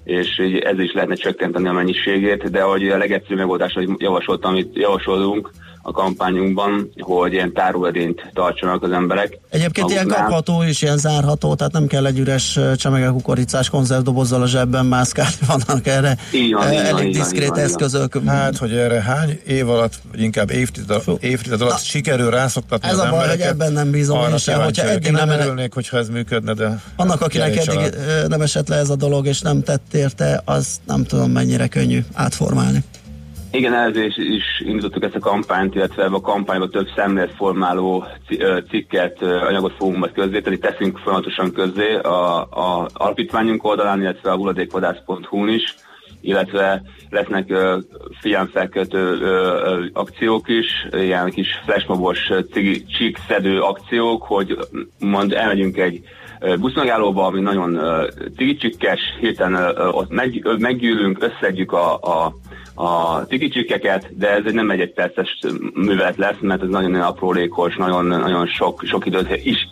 és 0.03 0.39
így 0.39 0.57
ez 0.57 0.80
is 0.80 0.93
lehetne 0.93 1.16
csökkenteni 1.16 1.68
a 1.68 1.72
mennyiségét, 1.72 2.51
de 2.51 2.62
hogy 2.62 2.88
a 2.89 2.97
legegyszerűbb 2.97 3.38
megoldás, 3.38 3.74
hogy 3.74 3.89
javasoltam, 3.97 4.51
amit 4.51 4.76
javasolunk 4.76 5.51
a 5.82 5.92
kampányunkban, 5.92 6.92
hogy 7.00 7.34
ilyen 7.34 7.54
táróedényt 7.54 8.32
tartsanak 8.34 8.84
az 8.84 8.92
emberek. 8.92 9.40
Egyébként 9.50 9.90
ilyen 9.90 10.08
kapható 10.08 10.64
is, 10.64 10.82
ilyen 10.82 10.98
zárható, 10.98 11.56
tehát 11.56 11.74
nem 11.74 11.88
kell 11.88 12.06
egy 12.06 12.20
üres 12.20 12.60
csemege 12.76 13.08
kukoricás 13.08 13.70
konzervdobozzal 13.70 14.42
a 14.42 14.48
zsebben 14.48 14.86
mászkálni, 14.86 15.36
vannak 15.54 15.88
erre 15.88 16.18
Így 16.34 16.54
van, 16.54 16.64
elég 16.64 16.84
így 16.86 16.92
van, 16.92 17.24
diszkrét 17.24 17.42
így 17.42 17.48
van, 17.48 17.60
így 17.60 17.70
van. 17.70 17.86
eszközök. 17.86 18.22
Hát, 18.26 18.58
hogy 18.58 18.74
erre 18.74 19.02
hány 19.02 19.40
év 19.46 19.70
alatt, 19.70 19.94
vagy 20.12 20.22
inkább 20.22 20.52
évtized, 20.52 21.04
évtized 21.20 21.62
alatt 21.62 21.74
Na, 21.74 21.78
sikerül 21.78 22.30
rászoktatni 22.30 22.88
ez 22.88 22.98
az 22.98 23.00
a 23.00 23.10
baj, 23.10 23.28
hogy 23.28 23.40
ebben 23.40 23.74
nem 23.74 23.92
bízom 23.92 24.18
arra 24.18 24.30
én 24.30 24.38
sem, 24.38 24.62
hogyha 24.62 24.88
eddig 24.88 25.06
Én 25.06 25.12
nem 25.12 25.28
nem 25.28 25.40
örülnék, 25.40 25.74
hogyha 25.74 25.98
ez 25.98 26.10
működne, 26.10 26.54
de... 26.54 26.82
Annak, 26.96 27.22
akinek 27.22 27.48
eddig 27.48 27.62
család. 27.62 27.94
ö, 27.94 28.28
nem 28.28 28.42
esett 28.42 28.68
le 28.68 28.76
ez 28.76 28.90
a 28.90 28.96
dolog, 28.96 29.26
és 29.26 29.42
nem 29.42 29.64
tett 29.64 29.94
érte, 29.94 30.42
az 30.46 30.80
nem 30.86 31.04
tudom 31.04 31.32
mennyire 31.32 31.68
könnyű 31.68 32.04
átformálni. 32.14 32.84
Igen, 33.52 33.74
ezért 33.74 34.18
is, 34.18 34.18
is 34.18 34.43
indítottuk 34.66 35.04
ezt 35.04 35.16
a 35.16 35.20
kampányt, 35.20 35.76
illetve 35.76 36.06
a 36.06 36.22
kampányban 36.22 36.70
több 36.70 36.88
szemléletformáló 36.95 38.06
cikket, 38.70 39.22
anyagot 39.22 39.74
fogunk 39.78 39.97
majd 39.97 40.12
közzétenni, 40.12 40.58
teszünk 40.58 40.97
folyamatosan 40.97 41.52
közzé 41.52 41.95
a, 41.95 42.41
a 42.41 42.88
alapítványunk 42.93 43.64
oldalán, 43.64 44.02
illetve 44.02 44.32
a 44.32 44.36
hulladékvadász.hu-n 44.36 45.49
is, 45.49 45.76
illetve 46.22 46.82
lesznek 47.10 47.49
ö, 47.49 47.78
ö, 48.93 49.86
akciók 49.93 50.49
is, 50.49 50.88
ilyen 50.91 51.30
kis 51.30 51.47
flashmobos 51.66 52.32
csík 52.97 53.18
akciók, 53.62 54.24
hogy 54.24 54.58
mond 54.99 55.34
elmegyünk 55.34 55.78
egy 55.78 56.02
buszmegállóba, 56.60 57.26
ami 57.26 57.41
nagyon 57.41 57.76
ö, 57.76 58.08
cigicsikkes, 58.38 58.99
hirtelen 59.20 59.78
ott 59.91 60.10
meg, 60.10 60.47
meggyűlünk, 60.58 61.24
összedjük 61.24 61.72
a, 61.72 61.93
a 61.93 62.36
a 62.82 63.26
tigicsikeket, 63.26 64.18
de 64.18 64.30
ez 64.30 64.54
nem 64.54 64.70
egy 64.70 64.80
egy 64.80 64.94
perces 64.94 65.40
művelet 65.74 66.18
lesz, 66.18 66.38
mert 66.40 66.62
ez 66.62 66.70
nagyon 66.70 66.96
aprólékos, 66.96 67.76
nagyon, 67.76 68.06
nagyon 68.06 68.48
sok, 68.48 68.82
sok 68.86 69.06
időt 69.06 69.46
is 69.46 69.68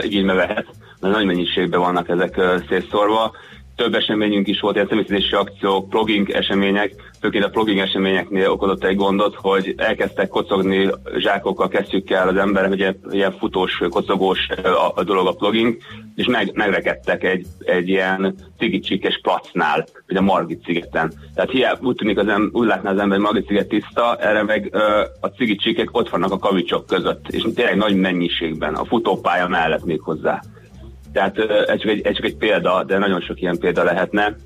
igénybe 0.00 0.32
vehet, 0.32 0.66
mert 1.00 1.14
nagy 1.14 1.26
mennyiségben 1.26 1.80
vannak 1.80 2.08
ezek 2.08 2.40
szétszórva. 2.68 3.32
Több 3.80 3.94
eseményünk 3.94 4.48
is 4.48 4.60
volt, 4.60 4.74
ilyen 4.74 4.86
személyzési 4.88 5.34
akciók, 5.34 5.88
pluging 5.88 6.30
események, 6.30 6.94
főként 7.20 7.44
a 7.44 7.50
pluging 7.50 7.78
eseményeknél 7.78 8.50
okozott 8.50 8.84
egy 8.84 8.96
gondot, 8.96 9.34
hogy 9.34 9.74
elkezdtek 9.76 10.28
kocogni 10.28 10.90
zsákokkal, 11.16 11.68
kesztyűkkel 11.68 12.28
az 12.28 12.36
emberek, 12.36 12.70
ugye 12.70 12.94
ilyen 13.10 13.32
futós, 13.32 13.82
kocogós 13.90 14.48
a, 14.62 14.92
a 14.94 15.02
dolog 15.04 15.26
a 15.26 15.32
pluging, 15.32 15.76
és 16.14 16.26
meg, 16.26 16.50
megrekedtek 16.54 17.24
egy, 17.24 17.46
egy 17.58 17.88
ilyen 17.88 18.34
cigicsikes 18.58 19.20
placnál, 19.22 19.86
vagy 20.06 20.16
a 20.16 20.20
Margit 20.20 20.64
szigeten. 20.64 21.12
Tehát 21.34 21.50
hiába 21.50 21.86
úgy 21.86 21.96
tűnik 21.96 22.18
az 22.18 22.28
em, 22.28 22.50
úgy 22.52 22.66
látná 22.66 22.90
az 22.90 22.98
ember, 22.98 23.18
hogy 23.18 23.26
Margit 23.26 23.46
sziget 23.46 23.68
tiszta, 23.68 24.16
erre 24.16 24.42
meg 24.42 24.68
ö, 24.72 25.02
a 25.20 25.26
cigicsikek 25.26 25.88
ott 25.92 26.08
vannak 26.08 26.32
a 26.32 26.38
kavicsok 26.38 26.86
között, 26.86 27.28
és 27.28 27.46
tényleg 27.54 27.76
nagy 27.76 27.96
mennyiségben, 27.96 28.74
a 28.74 28.84
futópálya 28.84 29.48
mellett 29.48 29.84
még 29.84 30.00
hozzá. 30.00 30.40
Tehát 31.12 31.38
ez 31.38 31.80
csak, 31.80 31.90
egy, 31.90 32.06
ez 32.06 32.14
csak 32.14 32.24
egy 32.24 32.36
példa, 32.36 32.84
de 32.84 32.98
nagyon 32.98 33.20
sok 33.20 33.40
ilyen 33.40 33.58
példa 33.58 33.82
lehetne. 33.84 34.36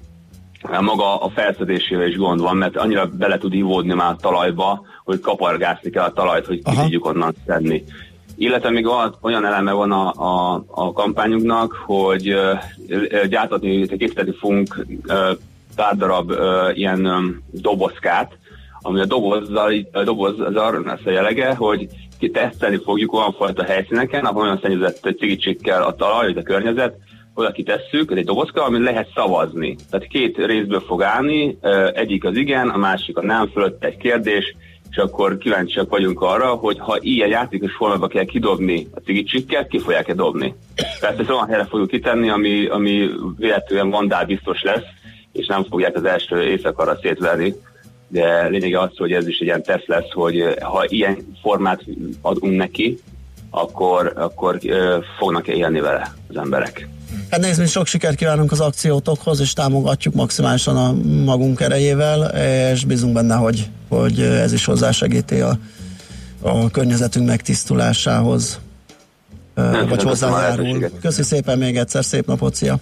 Maga 0.80 1.20
a 1.20 1.28
felszedésével 1.28 2.08
is 2.08 2.16
gond 2.16 2.40
van, 2.40 2.56
mert 2.56 2.76
annyira 2.76 3.06
bele 3.06 3.38
tud 3.38 3.54
ivódni 3.54 3.94
már 3.94 4.10
a 4.10 4.16
talajba, 4.20 4.84
hogy 5.04 5.20
kapargászni 5.20 5.90
kell 5.90 6.04
a 6.04 6.12
talajt, 6.12 6.46
hogy 6.46 6.62
ki 6.62 6.76
tudjuk 6.76 7.06
onnan 7.06 7.34
szedni. 7.46 7.84
Illetve 8.36 8.70
még 8.70 8.88
olyan 9.20 9.46
eleme 9.46 9.72
van 9.72 9.92
a, 9.92 10.12
a, 10.12 10.64
a 10.68 10.92
kampányunknak, 10.92 11.72
hogy 11.72 12.34
gyártatni, 13.28 13.86
készíteni 13.86 14.34
fogunk 14.38 14.86
pár 15.76 15.96
darab 15.96 16.32
ilyen 16.74 17.08
dobozkát, 17.50 18.38
ami 18.80 19.00
a 19.00 19.04
dobozzal, 19.04 19.72
a 19.92 20.02
doboz 20.02 20.40
az 20.40 20.56
a 21.04 21.10
jellege, 21.10 21.54
hogy 21.54 21.86
ki 22.24 22.30
tesztelni 22.30 22.80
fogjuk 22.84 23.12
olyan 23.12 23.32
fajta 23.32 23.64
helyszíneken, 23.64 24.24
ahol 24.24 24.42
olyan 24.42 24.58
szennyezett 24.62 25.16
cigicsikkel 25.18 25.82
a 25.82 25.94
talaj, 25.94 26.26
vagy 26.26 26.36
a 26.36 26.42
környezet, 26.42 26.96
oda 27.34 27.50
kitesszük, 27.50 28.10
ez 28.10 28.16
egy 28.16 28.24
dobozka, 28.24 28.64
amit 28.64 28.82
lehet 28.82 29.10
szavazni. 29.14 29.76
Tehát 29.90 30.06
két 30.06 30.36
részből 30.36 30.80
fog 30.80 31.02
állni, 31.02 31.58
egyik 31.92 32.24
az 32.24 32.36
igen, 32.36 32.68
a 32.68 32.76
másik 32.76 33.16
a 33.16 33.22
nem, 33.22 33.48
fölött 33.48 33.84
egy 33.84 33.96
kérdés, 33.96 34.56
és 34.90 34.96
akkor 34.96 35.38
kíváncsiak 35.38 35.90
vagyunk 35.90 36.20
arra, 36.20 36.46
hogy 36.46 36.78
ha 36.78 36.96
ilyen 37.00 37.28
játékos 37.28 37.72
formában 37.72 38.08
kell 38.08 38.24
kidobni 38.24 38.86
a 38.94 39.00
cigicsikket, 39.00 39.68
ki 39.68 39.78
fogják-e 39.78 40.14
dobni. 40.14 40.54
Persze 41.00 41.20
ezt 41.20 41.30
olyan 41.30 41.48
helyre 41.48 41.64
fogjuk 41.64 41.88
kitenni, 41.88 42.28
ami, 42.28 42.66
ami 42.66 43.10
véletlenül 43.36 43.90
vandál 43.90 44.24
biztos 44.24 44.62
lesz, 44.62 44.84
és 45.32 45.46
nem 45.46 45.64
fogják 45.64 45.96
az 45.96 46.04
első 46.04 46.42
éjszakára 46.42 46.98
szétverni. 47.02 47.54
De 48.08 48.48
lényege 48.48 48.80
az, 48.80 48.90
hogy 48.96 49.12
ez 49.12 49.28
is 49.28 49.38
egy 49.38 49.46
ilyen 49.46 49.62
teszt 49.62 49.86
lesz, 49.86 50.10
hogy 50.12 50.44
ha 50.60 50.84
ilyen 50.88 51.36
formát 51.42 51.84
adunk 52.20 52.56
neki, 52.56 52.98
akkor, 53.50 54.12
akkor 54.16 54.58
ö, 54.62 54.98
fognak 55.18 55.48
élni 55.48 55.80
vele 55.80 56.14
az 56.28 56.36
emberek. 56.36 56.88
Hát 57.30 57.40
nézd, 57.40 57.60
mi 57.60 57.66
sok 57.66 57.86
sikert 57.86 58.16
kívánunk 58.16 58.52
az 58.52 58.60
akciótokhoz, 58.60 59.40
és 59.40 59.52
támogatjuk 59.52 60.14
maximálisan 60.14 60.76
a 60.76 60.92
magunk 61.24 61.60
erejével, 61.60 62.22
és 62.72 62.84
bízunk 62.84 63.14
benne, 63.14 63.34
hogy, 63.34 63.68
hogy 63.88 64.20
ez 64.20 64.52
is 64.52 64.64
hozzásegíti 64.64 65.40
a, 65.40 65.58
a 66.42 66.70
környezetünk 66.70 67.26
megtisztulásához, 67.26 68.60
ö, 69.54 69.62
köszönöm 69.62 69.88
vagy 69.88 70.02
hozzájárul. 70.02 70.90
Köszi 71.00 71.22
szépen 71.22 71.58
még 71.58 71.76
egyszer, 71.76 72.04
szép 72.04 72.26
napot, 72.26 72.54
szia! 72.54 72.76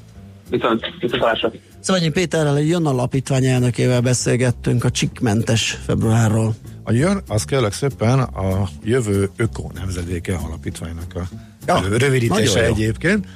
Viszont 0.51 0.81
viszontlátásra! 1.01 1.53
Szavagyi 1.83 2.09
Péterrel, 2.09 2.57
egy 2.57 2.69
jön 2.69 2.87
alapítvány 2.87 3.45
elnökével 3.45 4.01
beszélgettünk 4.01 4.85
a 4.85 4.91
csikmentes 4.91 5.79
februárról. 5.87 6.55
A 6.83 6.93
jön, 6.93 7.23
az 7.29 7.45
kérlek 7.45 7.73
szépen 7.73 8.19
a 8.19 8.69
jövő 8.85 9.31
öko 9.37 9.71
nemzedéke 9.75 10.35
alapítványnak 10.35 11.15
a 11.15 11.21
Ja, 11.67 11.83
rövidítése 11.99 12.65
egyébként. 12.65 13.27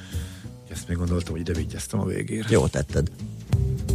Ezt 0.71 0.87
még 0.87 0.97
gondoltam, 0.97 1.31
hogy 1.31 1.41
ide 1.41 1.53
vigyeztem 1.53 1.99
a 1.99 2.05
végére. 2.05 2.45
Jó 2.49 2.67
tetted. 2.67 3.07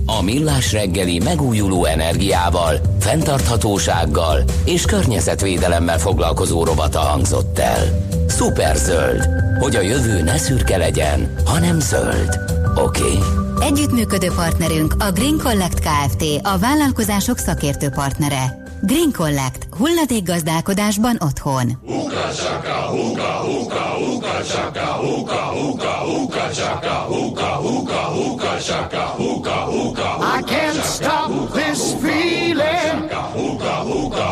A 0.07 0.23
Millás 0.23 0.73
reggeli 0.73 1.19
megújuló 1.19 1.85
energiával, 1.85 2.81
fenntarthatósággal 3.01 4.45
és 4.65 4.85
környezetvédelemmel 4.85 5.99
foglalkozó 5.99 6.65
rovata 6.65 6.99
hangzott 6.99 7.59
el. 7.59 8.07
Superzöld, 8.29 9.29
hogy 9.61 9.77
a 9.77 9.81
jövő 9.81 10.23
ne 10.23 10.39
szürke 10.39 10.77
legyen, 10.77 11.35
hanem 11.45 11.81
zöld. 11.81 12.39
Oké. 12.77 13.03
Okay. 13.03 13.42
Együttműködő 13.63 14.29
partnerünk 14.37 14.95
a 14.99 15.11
Green 15.11 15.39
Collect 15.39 15.81
Kft. 15.81 16.25
A 16.43 16.59
vállalkozások 16.59 17.39
szakértő 17.39 17.89
partnere. 17.89 18.63
Green 18.81 19.13
Collect. 19.13 19.67
Hulladék 19.77 20.25
gazdálkodásban 20.25 21.17
otthon. 21.21 21.79
I 30.39 30.43
can't 30.47 30.83
stop 30.95 31.53
this 31.53 31.81
feeling 32.01 33.09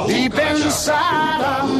deep 0.06 0.38
inside 0.38 1.40
of. 1.40 1.79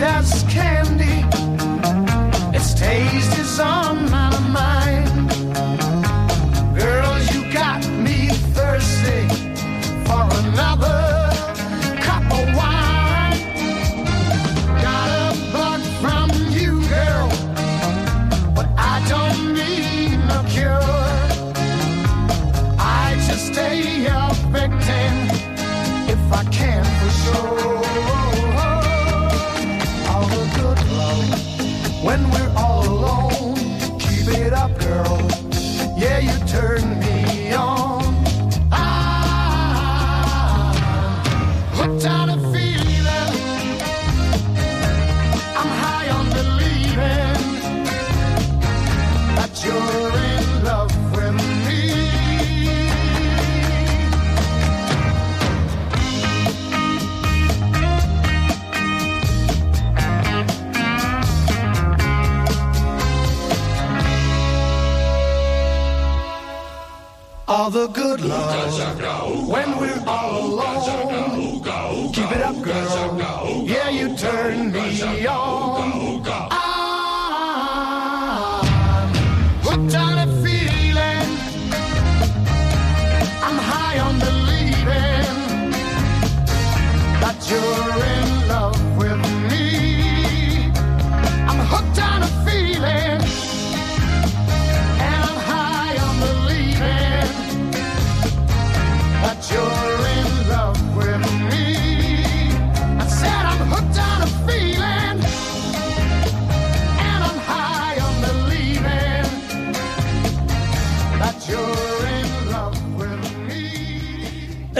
that's 0.00 0.42
can 0.44 0.79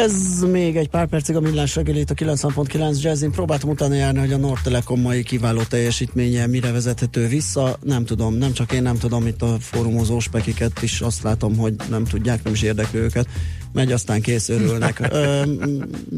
Ez 0.01 0.43
még 0.51 0.77
egy 0.77 0.89
pár 0.89 1.07
percig 1.07 1.37
a 1.37 1.41
millás 1.41 1.75
reggelét 1.75 2.11
a 2.11 2.15
90.9 2.15 3.03
Jazzin. 3.03 3.31
Próbáltam 3.31 3.71
utána 3.71 3.95
járni, 3.95 4.19
hogy 4.19 4.33
a 4.33 4.37
Nord 4.37 4.61
Telekom 4.63 5.01
mai 5.01 5.23
kiváló 5.23 5.63
teljesítménye 5.63 6.47
mire 6.47 6.73
vezethető 6.73 7.27
vissza. 7.27 7.79
Nem 7.83 8.05
tudom, 8.05 8.35
nem 8.35 8.53
csak 8.53 8.73
én 8.73 8.83
nem 8.83 8.99
tudom, 8.99 9.27
itt 9.27 9.43
a 9.43 9.57
fórumozó 9.61 10.19
spekiket 10.19 10.83
is 10.83 11.01
azt 11.01 11.23
látom, 11.23 11.57
hogy 11.57 11.75
nem 11.91 12.05
tudják, 12.05 12.43
nem 12.43 12.53
is 12.53 12.63
érdekli 12.63 12.99
őket. 12.99 13.27
Megy, 13.73 13.93
aztán 13.93 14.21
kész, 14.21 14.49
örülnek. 14.49 15.01
Ö, 15.13 15.43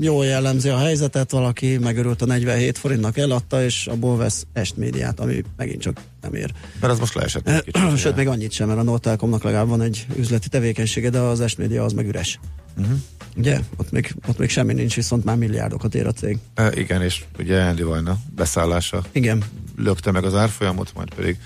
jól 0.00 0.24
jellemzi 0.24 0.68
a 0.68 0.78
helyzetet, 0.78 1.30
valaki 1.30 1.78
megörült 1.78 2.22
a 2.22 2.26
47 2.26 2.78
forintnak, 2.78 3.18
eladta, 3.18 3.64
és 3.64 3.86
abból 3.86 4.16
vesz 4.16 4.46
estmédiát, 4.52 5.20
ami 5.20 5.42
megint 5.56 5.80
csak 5.80 6.00
nem 6.22 6.34
ér. 6.34 6.52
Mert 6.80 6.92
az 6.92 6.98
most 6.98 7.14
leesett 7.14 7.62
kicsit. 7.64 7.96
Sőt, 7.96 8.16
még 8.16 8.26
annyit 8.26 8.52
sem, 8.52 8.66
mert 8.66 8.78
a 8.78 8.82
Nord 8.82 9.00
Telekomnak 9.00 9.42
legalább 9.42 9.68
van 9.68 9.80
egy 9.80 10.06
üzleti 10.16 10.48
tevékenysége, 10.48 11.10
de 11.10 11.18
az 11.18 11.40
estmédia 11.40 11.84
az 11.84 11.92
meg 11.92 12.06
üres. 12.06 12.38
Uh-huh. 12.76 12.98
Ugye? 13.36 13.60
Ott 13.76 13.90
még, 13.90 14.14
ott 14.28 14.38
még 14.38 14.50
semmi 14.50 14.72
nincs, 14.72 14.94
viszont 14.94 15.24
már 15.24 15.36
milliárdokat 15.36 15.94
ér 15.94 16.06
a 16.06 16.12
cég. 16.12 16.38
E, 16.54 16.72
igen, 16.74 17.02
és 17.02 17.24
ugye 17.38 17.62
Andy 17.62 17.82
Vajna 17.82 18.16
beszállása 18.34 19.02
Igen. 19.12 19.44
lökte 19.76 20.10
meg 20.10 20.24
az 20.24 20.34
árfolyamot, 20.34 20.92
majd 20.94 21.14
pedig 21.14 21.36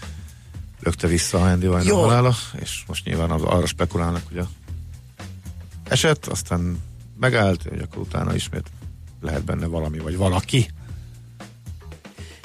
lökte 0.81 1.07
vissza 1.07 1.43
a 1.43 1.51
Andy 1.51 1.67
Vajna 1.67 1.95
halála, 1.95 2.35
és 2.61 2.83
most 2.87 3.05
nyilván 3.05 3.31
az, 3.31 3.43
arra 3.43 3.67
spekulálnak, 3.67 4.23
hogy 4.29 4.39
a 4.39 4.49
esett, 5.89 6.27
aztán 6.27 6.79
megállt, 7.21 7.63
hogy 7.63 7.81
akkor 7.81 8.03
utána 8.03 8.35
ismét 8.35 8.71
lehet 9.21 9.45
benne 9.45 9.67
valami, 9.67 9.99
vagy 9.99 10.17
valaki. 10.17 10.69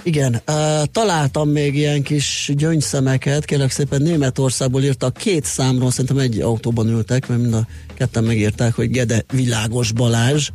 Igen, 0.04 0.42
uh, 0.48 0.84
találtam 0.92 1.50
még 1.50 1.76
ilyen 1.76 2.02
kis 2.04 2.52
gyöngyszemeket, 2.56 3.46
kérlek 3.46 3.72
szépen 3.72 4.02
Németországból 4.02 4.84
írtak 4.84 5.14
két 5.14 5.46
számról, 5.46 5.92
szerintem 5.92 6.18
egy 6.18 6.40
autóban 6.40 6.88
ültek, 6.88 7.28
mert 7.28 7.42
mind 7.42 7.54
a 7.54 7.68
ketten 7.94 8.24
megírták, 8.24 8.74
hogy 8.74 8.90
Gede 8.90 9.24
Világos 9.32 9.92
Balázs. 9.92 10.50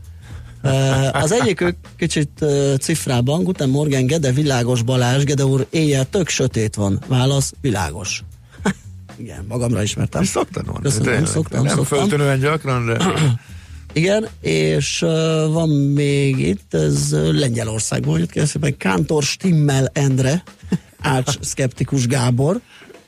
Uh, 0.62 1.22
az 1.22 1.32
egyikük 1.32 1.76
kicsit 1.96 2.30
uh, 2.40 2.74
cifrában, 2.76 3.44
Guten 3.44 3.68
Morgen, 3.68 4.06
Gede 4.06 4.32
Világos 4.32 4.82
Balázs, 4.82 5.24
Gede 5.24 5.44
úr, 5.44 5.66
éjjel 5.70 6.06
tök 6.10 6.28
sötét 6.28 6.74
van. 6.74 7.02
Válasz, 7.06 7.52
világos. 7.60 8.22
Igen, 9.16 9.44
magamra 9.48 9.82
ismertem. 9.82 10.22
És 10.22 10.28
szoktad 10.28 10.64
mondani. 10.64 10.84
Köszönöm, 10.84 11.12
tényleg. 11.12 11.26
szoktam, 11.26 11.64
Nem 11.64 11.76
szoktam. 11.76 12.38
gyakran, 12.40 12.86
de 12.86 12.96
Igen, 13.96 14.28
és 14.40 15.02
uh, 15.02 15.10
van 15.52 15.68
még 15.68 16.38
itt, 16.38 16.74
ez 16.74 17.12
uh, 17.12 17.32
Lengyelországból 17.32 18.18
jött 18.18 18.30
ki, 18.30 18.46
szépen 18.46 18.76
Kántor 18.76 19.22
Stimmel 19.22 19.90
Endre, 19.92 20.42
Ács 21.00 21.38
Szkeptikus 21.40 22.06
Gábor, 22.06 22.60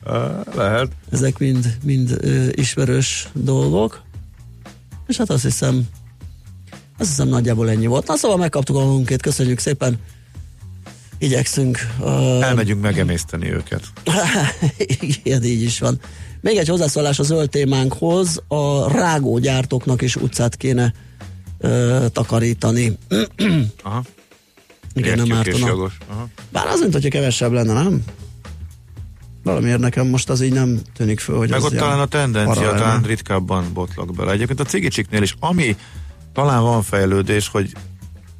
uh, 0.05 0.13
lehet. 0.55 0.91
ezek 1.11 1.37
mind, 1.37 1.77
mind 1.83 2.19
uh, 2.23 2.47
ismerős 2.51 3.27
dolgok, 3.33 4.01
és 5.07 5.17
hát 5.17 5.29
azt 5.29 5.43
hiszem, 5.43 5.87
azt 6.97 7.09
hiszem 7.09 7.27
nagyjából 7.27 7.69
ennyi 7.69 7.87
volt. 7.87 8.07
Na 8.07 8.15
szóval 8.15 8.37
megkaptuk 8.37 8.75
a 8.75 8.79
magunkét, 8.79 9.21
köszönjük 9.21 9.59
szépen, 9.59 9.97
igyekszünk. 11.17 11.77
Uh, 11.99 12.45
Elmegyünk 12.45 12.81
megemészteni 12.81 13.51
őket. 13.51 13.83
Igen, 15.23 15.43
így 15.43 15.61
is 15.61 15.79
van. 15.79 15.99
Még 16.41 16.57
egy 16.57 16.67
hozzászólás 16.67 17.19
a 17.19 17.23
zöld 17.23 17.49
témánkhoz, 17.49 18.43
a 18.47 18.91
rágógyártóknak 18.91 20.01
is 20.01 20.15
utcát 20.15 20.55
kéne 20.55 20.93
ö, 21.57 22.05
takarítani. 22.11 22.97
Aha. 23.83 24.03
Igen, 24.93 25.17
nem 25.17 25.37
ártana. 25.37 25.91
Bár 26.51 26.67
az, 26.67 26.79
mint 26.79 26.93
hogyha 26.93 27.09
kevesebb 27.09 27.51
lenne, 27.51 27.73
nem? 27.73 28.03
Valamiért 29.43 29.79
nekem 29.79 30.07
most 30.07 30.29
az 30.29 30.41
így 30.41 30.53
nem 30.53 30.79
tűnik 30.95 31.19
föl, 31.19 31.37
hogy 31.37 31.49
Meg 31.49 31.61
ott 31.61 31.75
talán 31.75 31.99
a 31.99 32.05
tendencia, 32.05 32.73
talán 32.73 33.01
ritkábban 33.01 33.73
botlak 33.73 34.15
bele. 34.15 34.31
Egyébként 34.31 34.59
a 34.59 34.63
cigicsiknél 34.63 35.21
is, 35.21 35.35
ami 35.39 35.75
talán 36.33 36.61
van 36.61 36.81
fejlődés, 36.81 37.47
hogy 37.47 37.71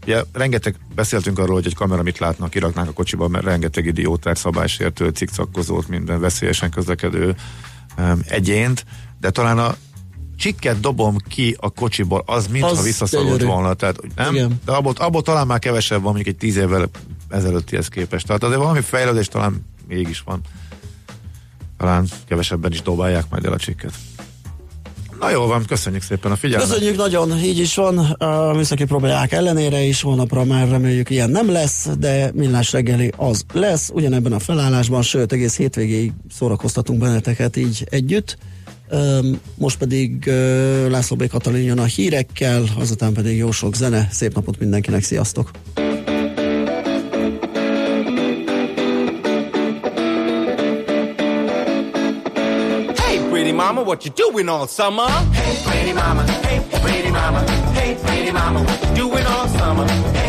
ugye, 0.04 0.24
rengeteg, 0.34 0.76
beszéltünk 0.95 1.39
arról, 1.39 1.56
hogy 1.56 1.66
egy 1.66 1.76
kamera 1.76 2.04
mit 2.04 2.18
látnak, 2.18 2.50
kiraknák 2.50 2.88
a 2.88 2.91
kocsiba, 2.91 3.28
mert 3.28 3.43
rengeteg 3.43 3.86
idiótát, 3.86 4.38
szabálysértő, 4.38 5.10
cikcakkozót, 5.10 5.88
minden 5.88 6.20
veszélyesen 6.20 6.70
közlekedő 6.70 7.36
um, 8.00 8.20
egyént, 8.28 8.86
de 9.20 9.30
talán 9.30 9.60
a 9.60 9.76
csikket 10.38 10.80
dobom 10.80 11.18
ki 11.28 11.56
a 11.60 11.70
kocsiból, 11.70 12.24
az 12.26 12.47
mintha 12.47 12.82
visszaszorult 12.82 13.43
volna, 13.43 13.74
tehát 13.74 13.97
nem? 14.16 14.36
Igen. 14.36 14.62
De 14.66 14.72
abból, 14.72 14.93
abból 14.97 15.22
talán 15.22 15.47
már 15.47 15.60
kevesebb 15.60 16.02
van, 16.02 16.14
mondjuk 16.14 16.36
egy 16.36 16.39
tíz 16.39 16.56
évvel 16.56 16.89
ezelőttihez 17.30 17.88
képest. 17.88 18.26
Tehát 18.26 18.43
azért 18.43 18.60
valami 18.60 18.82
fejlődés 18.82 19.28
talán 19.28 19.66
mégis 19.88 20.22
van. 20.22 20.41
Talán 21.78 22.08
kevesebben 22.28 22.72
is 22.72 22.82
dobálják 22.82 23.26
majd 23.30 23.45
el 23.45 23.54
a 23.54 23.58
csikket. 23.58 23.93
Na 25.20 25.30
jó 25.30 25.45
van, 25.45 25.65
köszönjük 25.65 26.01
szépen 26.01 26.32
a 26.32 26.36
figyelmet. 26.36 26.67
Köszönjük 26.67 26.97
nagyon, 26.97 27.39
így 27.43 27.59
is 27.59 27.76
van, 27.76 27.97
a 27.97 28.53
műszaki 28.53 28.84
próbálják 28.84 29.32
ellenére 29.32 29.82
is, 29.82 30.01
holnapra 30.01 30.43
már 30.43 30.70
reméljük 30.70 31.09
ilyen 31.09 31.30
nem 31.30 31.51
lesz, 31.51 31.88
de 31.99 32.32
millás 32.34 32.72
reggeli 32.72 33.11
az 33.17 33.45
lesz, 33.53 33.89
ugyanebben 33.93 34.34
a 34.34 34.39
felállásban, 34.39 35.01
sőt 35.01 35.32
egész 35.32 35.57
hétvégéig 35.57 36.11
szórakoztatunk 36.32 36.99
benneteket 36.99 37.57
így 37.57 37.88
együtt. 37.89 38.38
Most 39.55 39.78
pedig 39.78 40.32
László 40.89 41.15
B. 41.15 41.28
Katalin 41.28 41.63
jön 41.63 41.80
a 41.80 41.84
hírekkel, 41.84 42.63
azután 42.78 43.13
pedig 43.13 43.38
jó 43.38 43.51
sok 43.51 43.76
zene. 43.76 44.07
Szép 44.11 44.34
napot 44.34 44.59
mindenkinek, 44.59 45.03
sziasztok! 45.03 45.51
Mama, 53.70 53.84
what 53.84 54.03
you 54.03 54.09
doing 54.09 54.49
all 54.49 54.65
summer? 54.65 55.07
Hey, 55.07 55.53
pretty 55.63 55.93
mama. 55.93 56.24
Hey, 56.47 56.57
pretty 56.82 57.11
mama. 57.11 57.39
Hey, 57.78 57.95
pretty 58.03 58.32
mama, 58.32 58.63
what 58.63 58.80
you 58.84 58.95
doing 58.95 59.26
all 59.28 59.47
summer? 59.47 59.88
Hey, 59.88 60.28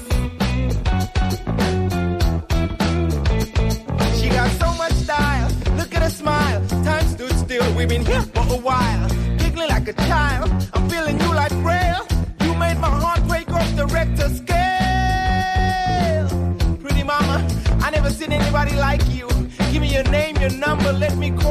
We've 7.81 7.89
been 7.89 8.05
here 8.05 8.21
for 8.21 8.41
a 8.41 8.57
while. 8.57 9.09
Giggling 9.39 9.69
like 9.69 9.87
a 9.87 9.93
child. 9.93 10.51
I'm 10.71 10.87
feeling 10.87 11.19
you 11.19 11.33
like 11.33 11.49
braille. 11.63 12.05
You 12.41 12.53
made 12.53 12.77
my 12.77 12.87
heart 12.87 13.27
break 13.27 13.49
off 13.49 13.75
the 13.75 13.87
Richter 13.87 14.29
scale. 14.29 14.67
Pretty 16.77 17.01
mama, 17.01 17.43
I 17.81 17.89
never 17.89 18.11
seen 18.11 18.31
anybody 18.33 18.75
like 18.75 19.01
you. 19.09 19.27
Give 19.71 19.81
me 19.81 19.91
your 19.91 20.03
name, 20.11 20.37
your 20.37 20.51
number. 20.51 20.93
Let 20.93 21.17
me 21.17 21.31
call 21.31 21.50